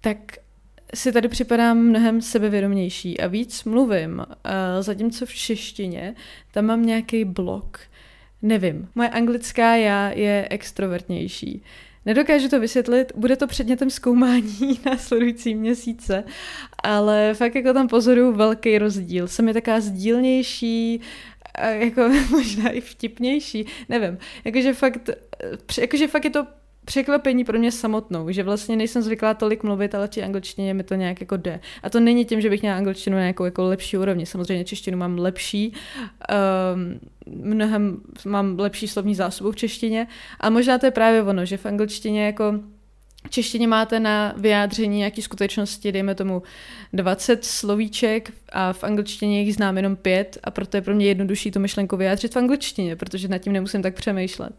tak 0.00 0.18
si 0.94 1.12
tady 1.12 1.28
připadám 1.28 1.78
mnohem 1.78 2.22
sebevědomější 2.22 3.20
a 3.20 3.26
víc 3.26 3.64
mluvím, 3.64 4.18
uh, 4.18 4.24
zatímco 4.80 5.26
v 5.26 5.34
češtině 5.34 6.14
tam 6.52 6.64
mám 6.64 6.86
nějaký 6.86 7.24
blok. 7.24 7.80
Nevím, 8.42 8.88
moje 8.94 9.08
anglická 9.08 9.76
já 9.76 10.10
je 10.10 10.48
extrovertnější. 10.50 11.62
Nedokážu 12.06 12.48
to 12.48 12.60
vysvětlit, 12.60 13.12
bude 13.16 13.36
to 13.36 13.46
předmětem 13.46 13.90
zkoumání 13.90 14.80
následující 14.86 15.54
měsíce, 15.54 16.24
ale 16.82 17.34
fakt 17.34 17.54
jako 17.54 17.72
tam 17.72 17.88
pozoruju 17.88 18.32
velký 18.32 18.78
rozdíl. 18.78 19.28
Jsem 19.28 19.48
je 19.48 19.54
taková 19.54 19.80
sdílnější, 19.80 21.00
jako 21.58 22.08
možná 22.30 22.70
i 22.70 22.80
vtipnější, 22.80 23.66
nevím. 23.88 24.18
Jakože 24.44 24.74
fakt, 24.74 25.10
jakože 25.78 26.08
fakt 26.08 26.24
je 26.24 26.30
to 26.30 26.46
překvapení 26.84 27.44
pro 27.44 27.58
mě 27.58 27.72
samotnou, 27.72 28.30
že 28.30 28.42
vlastně 28.42 28.76
nejsem 28.76 29.02
zvyklá 29.02 29.34
tolik 29.34 29.62
mluvit, 29.62 29.94
ale 29.94 30.08
v 30.08 30.24
angličtině 30.24 30.74
mi 30.74 30.82
to 30.82 30.94
nějak 30.94 31.20
jako 31.20 31.36
jde. 31.36 31.60
A 31.82 31.90
to 31.90 32.00
není 32.00 32.24
tím, 32.24 32.40
že 32.40 32.50
bych 32.50 32.62
měla 32.62 32.76
angličtinu 32.76 33.16
na 33.16 33.20
nějakou 33.20 33.44
jako 33.44 33.62
lepší 33.62 33.96
úrovni. 33.96 34.26
Samozřejmě 34.26 34.64
češtinu 34.64 34.98
mám 34.98 35.18
lepší, 35.18 35.72
um, 36.74 37.00
mnohem 37.44 38.00
mám 38.26 38.58
lepší 38.58 38.88
slovní 38.88 39.14
zásobu 39.14 39.52
v 39.52 39.56
češtině, 39.56 40.06
a 40.40 40.50
možná 40.50 40.78
to 40.78 40.86
je 40.86 40.90
právě 40.90 41.22
ono, 41.22 41.44
že 41.44 41.56
v 41.56 41.66
angličtině 41.66 42.26
jako 42.26 42.54
češtině 43.30 43.68
máte 43.68 44.00
na 44.00 44.34
vyjádření 44.36 44.98
nějaké 44.98 45.22
skutečnosti, 45.22 45.92
dejme 45.92 46.14
tomu 46.14 46.42
20 46.92 47.44
slovíček 47.44 48.32
a 48.52 48.72
v 48.72 48.84
angličtině 48.84 49.42
jich 49.42 49.54
znám 49.54 49.76
jenom 49.76 49.96
pět 49.96 50.38
a 50.44 50.50
proto 50.50 50.76
je 50.76 50.80
pro 50.80 50.94
mě 50.94 51.06
jednodušší 51.06 51.50
tu 51.50 51.60
myšlenku 51.60 51.96
vyjádřit 51.96 52.34
v 52.34 52.36
angličtině, 52.36 52.96
protože 52.96 53.28
nad 53.28 53.38
tím 53.38 53.52
nemusím 53.52 53.82
tak 53.82 53.94
přemýšlet. 53.94 54.54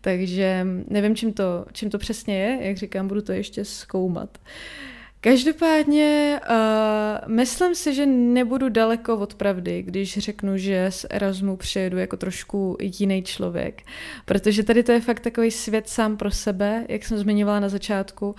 Takže 0.00 0.66
nevím, 0.88 1.16
čím 1.16 1.32
to, 1.32 1.64
čím 1.72 1.90
to 1.90 1.98
přesně 1.98 2.38
je, 2.38 2.58
jak 2.68 2.76
říkám, 2.76 3.08
budu 3.08 3.22
to 3.22 3.32
ještě 3.32 3.64
zkoumat. 3.64 4.38
Uh, 4.38 4.90
Každopádně 5.20 6.40
uh, 6.50 7.28
myslím 7.32 7.74
si, 7.74 7.94
že 7.94 8.06
nebudu 8.06 8.68
daleko 8.68 9.16
od 9.16 9.34
pravdy, 9.34 9.82
když 9.82 10.18
řeknu, 10.18 10.56
že 10.56 10.86
z 10.90 11.06
Erasmu 11.10 11.56
přijedu 11.56 11.98
jako 11.98 12.16
trošku 12.16 12.76
jiný 12.80 13.22
člověk, 13.22 13.82
protože 14.24 14.62
tady 14.62 14.82
to 14.82 14.92
je 14.92 15.00
fakt 15.00 15.20
takový 15.20 15.50
svět 15.50 15.88
sám 15.88 16.16
pro 16.16 16.30
sebe, 16.30 16.86
jak 16.88 17.04
jsem 17.04 17.18
zmiňovala 17.18 17.60
na 17.60 17.68
začátku, 17.68 18.34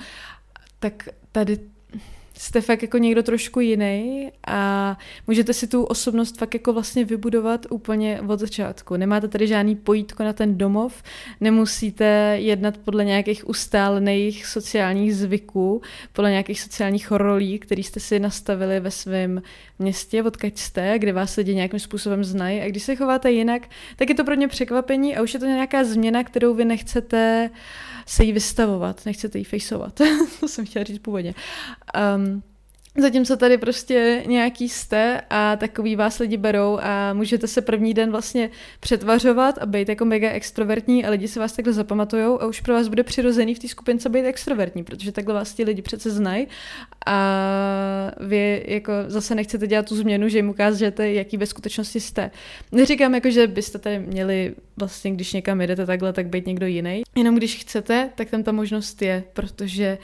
tak 0.80 1.10
tady 1.32 1.60
jste 2.42 2.62
fakt 2.62 2.82
jako 2.82 2.98
někdo 2.98 3.24
trošku 3.24 3.60
jiný 3.60 4.32
a 4.48 4.98
můžete 5.28 5.54
si 5.54 5.68
tu 5.68 5.84
osobnost 5.84 6.38
fakt 6.38 6.54
jako 6.54 6.74
vlastně 6.74 7.06
vybudovat 7.06 7.66
úplně 7.70 8.22
od 8.28 8.40
začátku. 8.40 8.98
Nemáte 8.98 9.28
tady 9.28 9.48
žádný 9.48 9.76
pojítko 9.76 10.24
na 10.24 10.34
ten 10.34 10.58
domov, 10.58 11.04
nemusíte 11.42 12.06
jednat 12.40 12.78
podle 12.78 13.06
nějakých 13.06 13.50
ustálených 13.50 14.46
sociálních 14.46 15.16
zvyků, 15.16 15.82
podle 16.14 16.32
nějakých 16.32 16.62
sociálních 16.62 17.12
rolí, 17.12 17.60
které 17.60 17.84
jste 17.84 18.00
si 18.00 18.20
nastavili 18.20 18.80
ve 18.80 18.92
svém 18.92 19.42
městě, 19.80 20.24
odkud 20.24 20.58
jste, 20.58 21.00
kde 21.00 21.14
vás 21.14 21.36
lidi 21.36 21.56
nějakým 21.56 21.80
způsobem 21.80 22.24
znají 22.24 22.62
a 22.62 22.70
když 22.70 22.84
se 22.84 22.96
chováte 22.96 23.32
jinak, 23.32 23.62
tak 23.96 24.10
je 24.10 24.16
to 24.16 24.24
pro 24.24 24.36
ně 24.36 24.48
překvapení 24.48 25.18
a 25.18 25.22
už 25.22 25.34
je 25.34 25.40
to 25.40 25.46
nějaká 25.46 25.84
změna, 25.84 26.24
kterou 26.24 26.54
vy 26.54 26.66
nechcete 26.66 27.50
se 28.12 28.24
jí 28.24 28.32
vystavovat, 28.32 29.06
nechcete 29.06 29.38
jí 29.38 29.44
fejsovat. 29.44 30.02
to 30.40 30.48
jsem 30.48 30.66
chtěla 30.66 30.84
říct 30.84 31.00
původně. 31.00 31.36
Um, 32.16 32.44
Zatímco 32.98 33.38
tady 33.38 33.58
prostě 33.58 34.24
nějaký 34.26 34.70
jste 34.70 35.22
a 35.30 35.56
takový 35.56 35.96
vás 35.96 36.20
lidi 36.20 36.38
berou 36.38 36.80
a 36.82 37.14
můžete 37.14 37.48
se 37.48 37.62
první 37.62 37.94
den 37.94 38.12
vlastně 38.12 38.50
přetvařovat 38.80 39.58
a 39.58 39.66
být 39.66 39.90
jako 39.90 40.06
mega 40.06 40.30
extrovertní 40.30 41.06
a 41.06 41.10
lidi 41.10 41.28
se 41.28 41.40
vás 41.40 41.54
takhle 41.54 41.74
zapamatujou 41.74 42.42
a 42.42 42.46
už 42.46 42.62
pro 42.62 42.74
vás 42.74 42.88
bude 42.88 43.04
přirozený 43.04 43.56
v 43.56 43.60
té 43.60 43.68
skupince 43.68 44.10
být 44.10 44.26
extrovertní, 44.26 44.84
protože 44.84 45.12
takhle 45.12 45.34
vás 45.34 45.54
ti 45.54 45.64
lidi 45.64 45.82
přece 45.82 46.12
znají 46.12 46.48
a 47.06 48.12
vy 48.20 48.64
jako 48.68 48.92
zase 49.08 49.36
nechcete 49.36 49.68
dělat 49.68 49.86
tu 49.86 49.96
změnu, 49.96 50.30
že 50.30 50.38
jim 50.38 50.50
ukážete, 50.50 51.12
jaký 51.12 51.38
ve 51.38 51.46
skutečnosti 51.46 52.00
jste. 52.00 52.32
Neříkám 52.72 53.16
jako, 53.16 53.30
že 53.30 53.48
byste 53.48 53.80
tady 53.80 54.00
měli 54.00 54.56
vlastně, 54.78 55.12
když 55.12 55.34
někam 55.34 55.62
jedete 55.62 55.86
takhle, 55.86 56.14
tak 56.14 56.28
být 56.28 56.48
někdo 56.48 56.66
jiný. 56.66 57.02
Jenom 57.16 57.36
když 57.36 57.56
chcete, 57.56 58.10
tak 58.16 58.30
tam 58.30 58.44
ta 58.44 58.52
možnost 58.52 59.02
je, 59.02 59.24
protože 59.34 59.98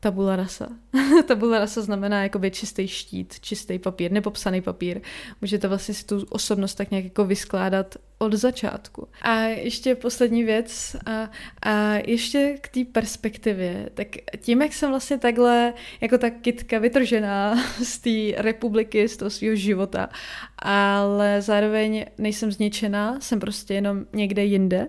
tabula 0.00 0.36
rasa. 0.36 0.68
tabula 1.26 1.58
rasa 1.58 1.82
znamená 1.82 2.22
jakoby 2.22 2.50
čistý 2.50 2.88
štít, 2.88 3.40
čistý 3.40 3.78
papír, 3.78 4.12
nepopsaný 4.12 4.60
papír. 4.60 5.00
Můžete 5.40 5.68
vlastně 5.68 5.94
si 5.94 6.06
tu 6.06 6.26
osobnost 6.30 6.74
tak 6.74 6.90
nějak 6.90 7.04
jako 7.04 7.24
vyskládat 7.24 7.96
od 8.18 8.32
začátku. 8.32 9.08
A 9.22 9.40
ještě 9.40 9.94
poslední 9.94 10.44
věc 10.44 10.96
a, 11.06 11.30
a 11.62 11.94
ještě 12.06 12.58
k 12.60 12.68
té 12.68 12.84
perspektivě. 12.84 13.90
Tak 13.94 14.08
tím, 14.40 14.62
jak 14.62 14.72
jsem 14.72 14.90
vlastně 14.90 15.18
takhle 15.18 15.72
jako 16.00 16.18
ta 16.18 16.30
kitka 16.30 16.78
vytržená 16.78 17.64
z 17.82 17.98
té 17.98 18.42
republiky, 18.42 19.08
z 19.08 19.16
toho 19.16 19.30
svého 19.30 19.56
života, 19.56 20.08
ale 20.58 21.42
zároveň 21.42 22.06
nejsem 22.18 22.52
zničená, 22.52 23.20
jsem 23.20 23.40
prostě 23.40 23.74
jenom 23.74 24.04
někde 24.12 24.44
jinde, 24.44 24.86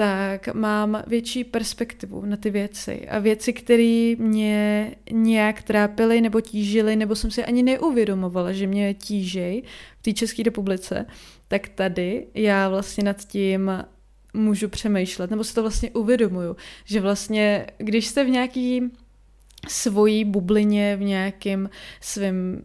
tak 0.00 0.54
mám 0.54 1.02
větší 1.06 1.44
perspektivu 1.44 2.24
na 2.24 2.36
ty 2.36 2.50
věci. 2.50 3.08
A 3.08 3.18
věci, 3.18 3.52
které 3.52 4.14
mě 4.18 4.90
nějak 5.10 5.62
trápily 5.62 6.20
nebo 6.20 6.40
tížily, 6.40 6.96
nebo 6.96 7.16
jsem 7.16 7.30
si 7.30 7.44
ani 7.44 7.62
neuvědomovala, 7.62 8.52
že 8.52 8.66
mě 8.66 8.94
tížej 8.94 9.62
v 9.98 10.02
té 10.02 10.12
České 10.12 10.42
republice, 10.42 11.06
tak 11.48 11.68
tady 11.68 12.26
já 12.34 12.68
vlastně 12.68 13.04
nad 13.04 13.24
tím 13.24 13.70
můžu 14.34 14.68
přemýšlet, 14.68 15.30
nebo 15.30 15.44
si 15.44 15.54
to 15.54 15.62
vlastně 15.62 15.90
uvědomuju, 15.90 16.56
že 16.84 17.00
vlastně, 17.00 17.66
když 17.78 18.06
jste 18.06 18.24
v 18.24 18.30
nějaký 18.30 18.82
svojí 19.68 20.24
bublině 20.24 20.96
v 20.96 21.00
nějakém 21.00 21.70
svém 22.00 22.62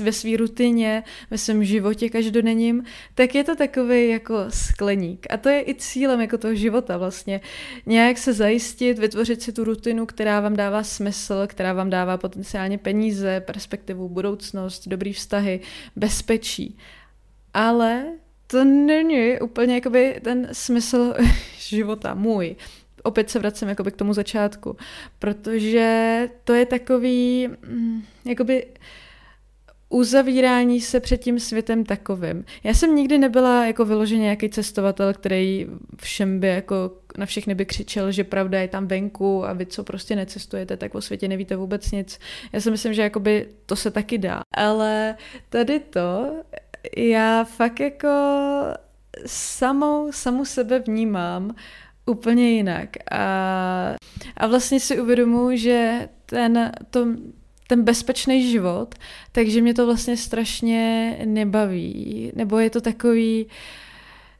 ve 0.00 0.12
své 0.12 0.36
rutině, 0.36 1.04
ve 1.30 1.38
svém 1.38 1.64
životě 1.64 2.08
každodenním, 2.08 2.84
tak 3.14 3.34
je 3.34 3.44
to 3.44 3.56
takový 3.56 4.08
jako 4.08 4.44
skleník. 4.48 5.26
A 5.30 5.36
to 5.36 5.48
je 5.48 5.68
i 5.68 5.74
cílem 5.74 6.20
jako 6.20 6.38
toho 6.38 6.54
života 6.54 6.98
vlastně. 6.98 7.40
Nějak 7.86 8.18
se 8.18 8.32
zajistit, 8.32 8.98
vytvořit 8.98 9.42
si 9.42 9.52
tu 9.52 9.64
rutinu, 9.64 10.06
která 10.06 10.40
vám 10.40 10.56
dává 10.56 10.82
smysl, 10.82 11.46
která 11.46 11.72
vám 11.72 11.90
dává 11.90 12.16
potenciálně 12.16 12.78
peníze, 12.78 13.40
perspektivu, 13.40 14.08
budoucnost, 14.08 14.88
dobrý 14.88 15.12
vztahy, 15.12 15.60
bezpečí. 15.96 16.78
Ale 17.54 18.04
to 18.46 18.64
není 18.64 19.40
úplně 19.40 19.74
jakoby 19.74 20.20
ten 20.24 20.48
smysl 20.52 21.14
života 21.58 22.14
můj 22.14 22.56
opět 23.02 23.30
se 23.30 23.38
vracím 23.38 23.68
jakoby 23.68 23.90
k 23.90 23.96
tomu 23.96 24.12
začátku, 24.12 24.76
protože 25.18 26.28
to 26.44 26.52
je 26.52 26.66
takový, 26.66 27.48
mm, 27.66 28.02
jakoby 28.24 28.66
uzavírání 29.92 30.80
se 30.80 31.00
před 31.00 31.16
tím 31.16 31.40
světem 31.40 31.84
takovým. 31.84 32.44
Já 32.64 32.74
jsem 32.74 32.94
nikdy 32.94 33.18
nebyla 33.18 33.66
jako 33.66 33.84
vyloženě 33.84 34.22
nějaký 34.22 34.48
cestovatel, 34.48 35.14
který 35.14 35.66
všem 35.96 36.40
by 36.40 36.48
jako 36.48 36.90
na 37.18 37.26
všechny 37.26 37.54
by 37.54 37.66
křičel, 37.66 38.12
že 38.12 38.24
pravda 38.24 38.60
je 38.60 38.68
tam 38.68 38.86
venku 38.86 39.44
a 39.44 39.52
vy, 39.52 39.66
co 39.66 39.84
prostě 39.84 40.16
necestujete, 40.16 40.76
tak 40.76 40.94
o 40.94 41.00
světě 41.00 41.28
nevíte 41.28 41.56
vůbec 41.56 41.90
nic. 41.90 42.18
Já 42.52 42.60
si 42.60 42.70
myslím, 42.70 42.94
že 42.94 43.02
jakoby 43.02 43.48
to 43.66 43.76
se 43.76 43.90
taky 43.90 44.18
dá. 44.18 44.40
Ale 44.54 45.16
tady 45.48 45.80
to, 45.80 46.36
já 46.96 47.44
fakt 47.44 47.80
jako 47.80 48.08
samou, 49.26 50.12
samu 50.12 50.44
sebe 50.44 50.78
vnímám 50.78 51.54
úplně 52.06 52.50
jinak. 52.50 52.88
A, 53.10 53.94
a 54.36 54.46
vlastně 54.46 54.80
si 54.80 55.00
uvědomuji, 55.00 55.58
že 55.58 56.08
ten, 56.26 56.72
to, 56.90 57.06
ten 57.66 57.82
bezpečný 57.82 58.50
život, 58.50 58.94
takže 59.32 59.62
mě 59.62 59.74
to 59.74 59.86
vlastně 59.86 60.16
strašně 60.16 61.16
nebaví. 61.24 62.32
Nebo 62.34 62.58
je 62.58 62.70
to 62.70 62.80
takový, 62.80 63.46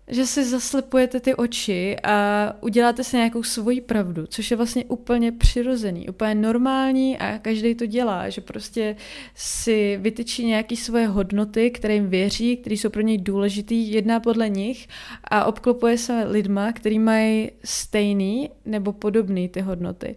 že 0.08 0.26
si 0.26 0.44
zaslepujete 0.44 1.20
ty 1.20 1.34
oči 1.34 1.96
a 2.02 2.46
uděláte 2.60 3.04
si 3.04 3.16
nějakou 3.16 3.42
svoji 3.42 3.80
pravdu, 3.80 4.26
což 4.26 4.50
je 4.50 4.56
vlastně 4.56 4.84
úplně 4.84 5.32
přirozený, 5.32 6.08
úplně 6.08 6.34
normální 6.34 7.18
a 7.18 7.38
každý 7.38 7.74
to 7.74 7.86
dělá, 7.86 8.28
že 8.28 8.40
prostě 8.40 8.96
si 9.34 9.98
vytyčí 10.00 10.46
nějaké 10.46 10.76
svoje 10.76 11.06
hodnoty, 11.06 11.70
které 11.70 11.94
jim 11.94 12.08
věří, 12.08 12.56
které 12.56 12.76
jsou 12.76 12.90
pro 12.90 13.02
něj 13.02 13.18
důležitý, 13.18 13.92
jedná 13.92 14.20
podle 14.20 14.48
nich 14.48 14.88
a 15.24 15.44
obklopuje 15.44 15.98
se 15.98 16.24
lidma, 16.24 16.72
který 16.72 16.98
mají 16.98 17.50
stejný 17.64 18.50
nebo 18.64 18.92
podobný 18.92 19.48
ty 19.48 19.60
hodnoty. 19.60 20.14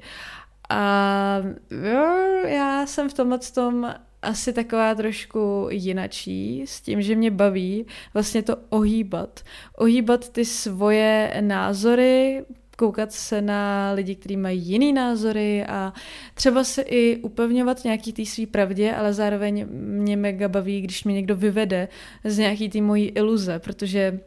A 0.70 1.42
jo, 1.72 2.06
já 2.48 2.86
jsem 2.86 3.10
v 3.10 3.14
tomhle 3.14 3.40
tom 3.54 3.94
asi 4.22 4.54
taková 4.54 4.96
trošku 4.96 5.68
jinačí, 5.72 6.64
s 6.68 6.82
tím, 6.82 7.02
že 7.02 7.16
mě 7.16 7.32
baví 7.32 7.86
vlastně 8.14 8.44
to 8.44 8.58
ohýbat. 8.70 9.40
Ohýbat 9.78 10.30
ty 10.30 10.46
svoje 10.46 11.38
názory, 11.42 12.46
koukat 12.78 13.12
se 13.12 13.42
na 13.42 13.92
lidi, 13.92 14.16
kteří 14.16 14.38
mají 14.38 14.62
jiný 14.62 14.94
názory 14.94 15.66
a 15.66 15.94
třeba 16.34 16.64
se 16.64 16.82
i 16.82 17.18
upevňovat 17.18 17.84
nějaký 17.84 18.14
té 18.14 18.26
svý 18.26 18.46
pravdě, 18.46 18.94
ale 18.94 19.14
zároveň 19.14 19.66
mě 19.72 20.18
mega 20.18 20.48
baví, 20.48 20.82
když 20.82 21.04
mě 21.04 21.14
někdo 21.14 21.36
vyvede 21.36 21.88
z 22.24 22.38
nějaký 22.38 22.70
té 22.70 22.82
mojí 22.82 23.08
iluze, 23.08 23.60
protože 23.60 24.20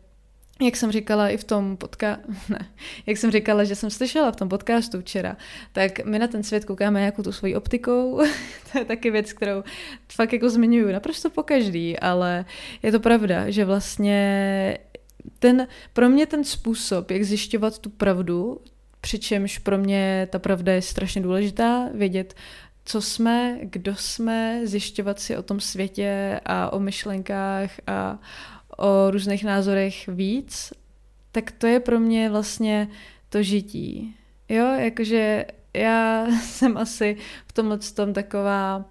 jak 0.60 0.76
jsem 0.76 0.92
říkala 0.92 1.28
i 1.28 1.36
v 1.36 1.44
tom 1.44 1.76
podcastu, 1.76 2.32
ne, 2.48 2.68
jak 3.06 3.16
jsem 3.16 3.30
říkala, 3.30 3.64
že 3.64 3.74
jsem 3.74 3.90
slyšela 3.90 4.32
v 4.32 4.36
tom 4.36 4.48
podcastu 4.48 5.00
včera, 5.00 5.36
tak 5.72 6.04
my 6.04 6.18
na 6.18 6.26
ten 6.26 6.42
svět 6.42 6.64
koukáme 6.64 7.04
jako 7.04 7.22
tu 7.22 7.32
svojí 7.32 7.56
optikou, 7.56 8.20
to 8.72 8.78
je 8.78 8.84
taky 8.84 9.10
věc, 9.10 9.32
kterou 9.32 9.64
fakt 10.12 10.32
jako 10.32 10.50
zmiňuju 10.50 10.92
naprosto 10.92 11.30
po 11.30 11.42
každý, 11.42 11.98
ale 11.98 12.44
je 12.82 12.92
to 12.92 13.00
pravda, 13.00 13.50
že 13.50 13.64
vlastně 13.64 14.78
ten, 15.38 15.66
pro 15.92 16.08
mě 16.08 16.26
ten 16.26 16.44
způsob, 16.44 17.10
jak 17.10 17.22
zjišťovat 17.22 17.78
tu 17.78 17.90
pravdu, 17.90 18.60
přičemž 19.00 19.58
pro 19.58 19.78
mě 19.78 20.28
ta 20.30 20.38
pravda 20.38 20.72
je 20.72 20.82
strašně 20.82 21.22
důležitá, 21.22 21.88
vědět, 21.94 22.34
co 22.84 23.02
jsme, 23.02 23.58
kdo 23.62 23.96
jsme, 23.96 24.60
zjišťovat 24.64 25.20
si 25.20 25.36
o 25.36 25.42
tom 25.42 25.60
světě 25.60 26.40
a 26.44 26.72
o 26.72 26.80
myšlenkách 26.80 27.70
a 27.86 28.18
o 28.78 29.10
různých 29.10 29.44
názorech 29.44 30.08
víc, 30.08 30.72
tak 31.32 31.50
to 31.50 31.66
je 31.66 31.80
pro 31.80 32.00
mě 32.00 32.30
vlastně 32.30 32.88
to 33.28 33.42
žití. 33.42 34.14
Jo, 34.48 34.64
jakože 34.64 35.44
já 35.74 36.26
jsem 36.42 36.76
asi 36.76 37.16
v 37.46 37.52
tomhle 37.52 37.78
tom 37.78 38.12
taková 38.12 38.84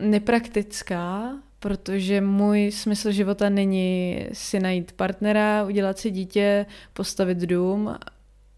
nepraktická, 0.00 1.32
protože 1.58 2.20
můj 2.20 2.70
smysl 2.72 3.12
života 3.12 3.48
není 3.48 4.18
si 4.32 4.60
najít 4.60 4.92
partnera, 4.92 5.64
udělat 5.64 5.98
si 5.98 6.10
dítě, 6.10 6.66
postavit 6.92 7.38
dům. 7.38 7.96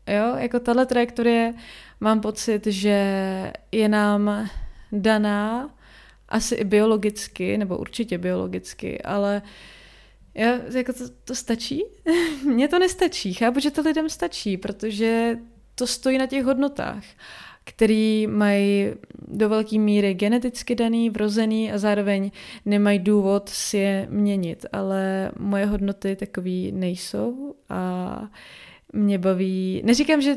Jo, 0.06 0.36
jako 0.36 0.60
tahle 0.60 0.86
trajektorie 0.86 1.54
mám 2.00 2.20
pocit, 2.20 2.66
že 2.66 3.52
je 3.72 3.88
nám 3.88 4.48
daná 4.92 5.70
asi 6.28 6.54
i 6.54 6.64
biologicky, 6.64 7.58
nebo 7.58 7.78
určitě 7.78 8.18
biologicky, 8.18 9.02
ale 9.02 9.42
uh, 9.44 9.48
já, 10.34 10.58
jako 10.74 10.92
to, 10.92 11.04
to 11.24 11.34
stačí? 11.34 11.84
Mně 12.44 12.68
to 12.68 12.78
nestačí. 12.78 13.34
Chápu, 13.34 13.60
že 13.60 13.70
to 13.70 13.82
lidem 13.82 14.08
stačí, 14.08 14.56
protože 14.56 15.38
to 15.74 15.86
stojí 15.86 16.18
na 16.18 16.26
těch 16.26 16.44
hodnotách, 16.44 17.04
který 17.64 18.26
mají 18.26 18.86
do 19.28 19.48
velké 19.48 19.78
míry 19.78 20.14
geneticky 20.14 20.74
daný, 20.74 21.10
vrozený 21.10 21.72
a 21.72 21.78
zároveň 21.78 22.30
nemají 22.64 22.98
důvod 22.98 23.48
si 23.48 23.76
je 23.76 24.06
měnit. 24.10 24.66
Ale 24.72 25.32
moje 25.38 25.66
hodnoty 25.66 26.16
takový 26.16 26.72
nejsou 26.72 27.54
a 27.68 28.22
mě 28.92 29.18
baví, 29.18 29.82
neříkám, 29.84 30.22
že 30.22 30.36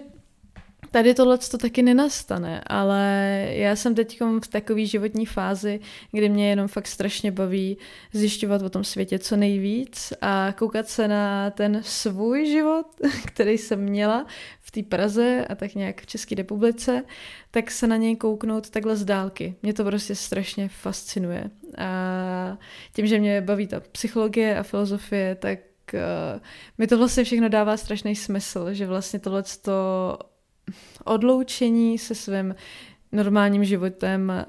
tady 0.95 1.13
tohle 1.13 1.37
to 1.37 1.57
taky 1.57 1.81
nenastane, 1.81 2.61
ale 2.67 3.01
já 3.49 3.75
jsem 3.75 3.95
teď 3.95 4.21
v 4.21 4.47
takové 4.47 4.85
životní 4.85 5.25
fázi, 5.25 5.79
kdy 6.11 6.29
mě 6.29 6.49
jenom 6.49 6.67
fakt 6.67 6.87
strašně 6.87 7.31
baví 7.31 7.77
zjišťovat 8.13 8.61
o 8.61 8.69
tom 8.69 8.83
světě 8.83 9.19
co 9.19 9.35
nejvíc 9.35 10.13
a 10.21 10.53
koukat 10.57 10.87
se 10.87 11.07
na 11.07 11.49
ten 11.49 11.81
svůj 11.83 12.45
život, 12.45 12.85
který 13.25 13.57
jsem 13.57 13.79
měla 13.79 14.25
v 14.61 14.71
té 14.71 14.83
Praze 14.83 15.45
a 15.49 15.55
tak 15.55 15.75
nějak 15.75 16.01
v 16.01 16.05
České 16.05 16.35
republice, 16.35 17.03
tak 17.51 17.71
se 17.71 17.87
na 17.87 17.97
něj 17.97 18.15
kouknout 18.15 18.69
takhle 18.69 18.95
z 18.95 19.05
dálky. 19.05 19.55
Mě 19.63 19.73
to 19.73 19.83
prostě 19.83 20.15
strašně 20.15 20.69
fascinuje. 20.69 21.49
A 21.77 22.57
tím, 22.93 23.07
že 23.07 23.19
mě 23.19 23.41
baví 23.41 23.67
ta 23.67 23.79
psychologie 23.79 24.57
a 24.57 24.63
filozofie, 24.63 25.35
tak 25.35 25.59
uh, 25.93 25.99
mi 26.77 26.87
to 26.87 26.97
vlastně 26.97 27.23
všechno 27.23 27.49
dává 27.49 27.77
strašný 27.77 28.15
smysl, 28.15 28.73
že 28.73 28.87
vlastně 28.87 29.19
tohle 29.19 29.43
odloučení 31.03 31.97
se 31.97 32.15
svým 32.15 32.55
normálním 33.11 33.63
životem 33.63 34.45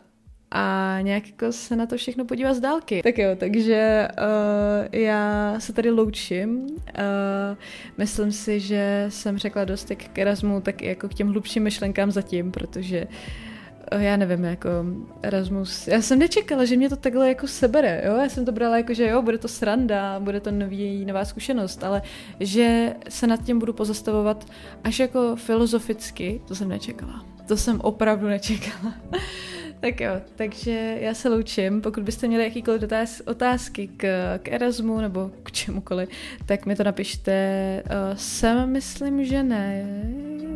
a 0.50 0.98
nějak 1.02 1.26
jako 1.26 1.52
se 1.52 1.76
na 1.76 1.86
to 1.86 1.96
všechno 1.96 2.24
podívat 2.24 2.54
z 2.54 2.60
dálky. 2.60 3.02
Tak 3.02 3.18
jo, 3.18 3.30
takže 3.36 4.08
uh, 4.18 4.88
já 4.92 5.54
se 5.58 5.72
tady 5.72 5.90
loučím. 5.90 6.60
Uh, 6.60 6.68
myslím 7.98 8.32
si, 8.32 8.60
že 8.60 9.06
jsem 9.08 9.38
řekla 9.38 9.64
dost 9.64 9.90
jak 9.90 9.98
k 9.98 10.18
Erasmu, 10.18 10.60
tak 10.60 10.82
i 10.82 10.86
jako 10.86 11.08
k 11.08 11.14
těm 11.14 11.28
hlubším 11.28 11.62
myšlenkám 11.62 12.10
zatím, 12.10 12.52
protože 12.52 13.04
uh, 13.04 13.10
já 13.94 14.16
nevím, 14.16 14.44
jako 14.44 14.68
Erasmus, 15.22 15.88
já 15.88 16.02
jsem 16.02 16.18
nečekala, 16.18 16.64
že 16.64 16.76
mě 16.76 16.88
to 16.88 16.96
takhle 16.96 17.28
jako 17.28 17.46
sebere, 17.46 18.02
jo, 18.06 18.16
já 18.16 18.28
jsem 18.28 18.44
to 18.44 18.52
brala 18.52 18.76
jako, 18.76 18.94
že 18.94 19.08
jo, 19.08 19.22
bude 19.22 19.38
to 19.38 19.48
sranda, 19.48 20.20
bude 20.20 20.40
to 20.40 20.50
nový, 20.50 21.04
nová 21.04 21.24
zkušenost, 21.24 21.84
ale 21.84 22.02
že 22.40 22.94
se 23.08 23.26
nad 23.26 23.44
tím 23.44 23.58
budu 23.58 23.72
pozastavovat 23.72 24.46
až 24.84 24.98
jako 24.98 25.36
filozoficky, 25.36 26.40
to 26.48 26.54
jsem 26.54 26.68
nečekala. 26.68 27.24
To 27.48 27.56
jsem 27.56 27.80
opravdu 27.80 28.26
nečekala. 28.26 28.94
Tak 29.86 30.00
jo, 30.00 30.12
takže 30.36 30.96
já 31.00 31.14
se 31.14 31.28
loučím. 31.28 31.80
Pokud 31.80 32.02
byste 32.02 32.28
měli 32.28 32.44
jakýkoliv 32.44 32.80
dotaz, 32.80 33.22
otázky 33.26 33.88
k, 33.96 34.38
k 34.38 34.48
Erasmu 34.48 35.00
nebo 35.00 35.30
k 35.42 35.52
čemukoliv, 35.52 36.08
tak 36.46 36.66
mi 36.66 36.76
to 36.76 36.84
napište. 36.84 37.82
Uh, 37.86 38.16
sem 38.16 38.72
myslím, 38.72 39.24
že 39.24 39.42
ne. 39.42 39.86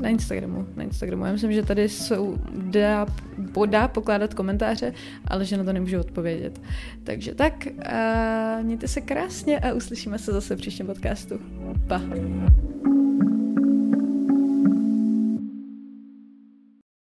Na 0.01 0.09
Instagramu. 0.09 0.67
Na 0.77 0.83
Instagramu. 0.83 1.25
Já 1.25 1.33
myslím, 1.33 1.53
že 1.53 1.63
tady 1.63 1.89
jsou, 1.89 2.37
dá, 2.53 3.07
dá 3.67 3.89
pokládat 3.89 4.35
komentáře, 4.35 4.93
ale 5.29 5.45
že 5.45 5.57
na 5.57 5.65
to 5.65 5.73
nemůžu 5.73 6.01
odpovědět. 6.01 6.61
Takže 7.05 7.35
tak, 7.35 7.67
uh, 7.67 8.65
mějte 8.65 8.89
se 8.89 9.01
krásně 9.01 9.59
a 9.59 9.73
uslyšíme 9.73 10.19
se 10.19 10.33
zase 10.33 10.57
v 10.57 10.59
příštím 10.59 10.87
podcastu. 10.87 11.41
Pa. 11.89 12.03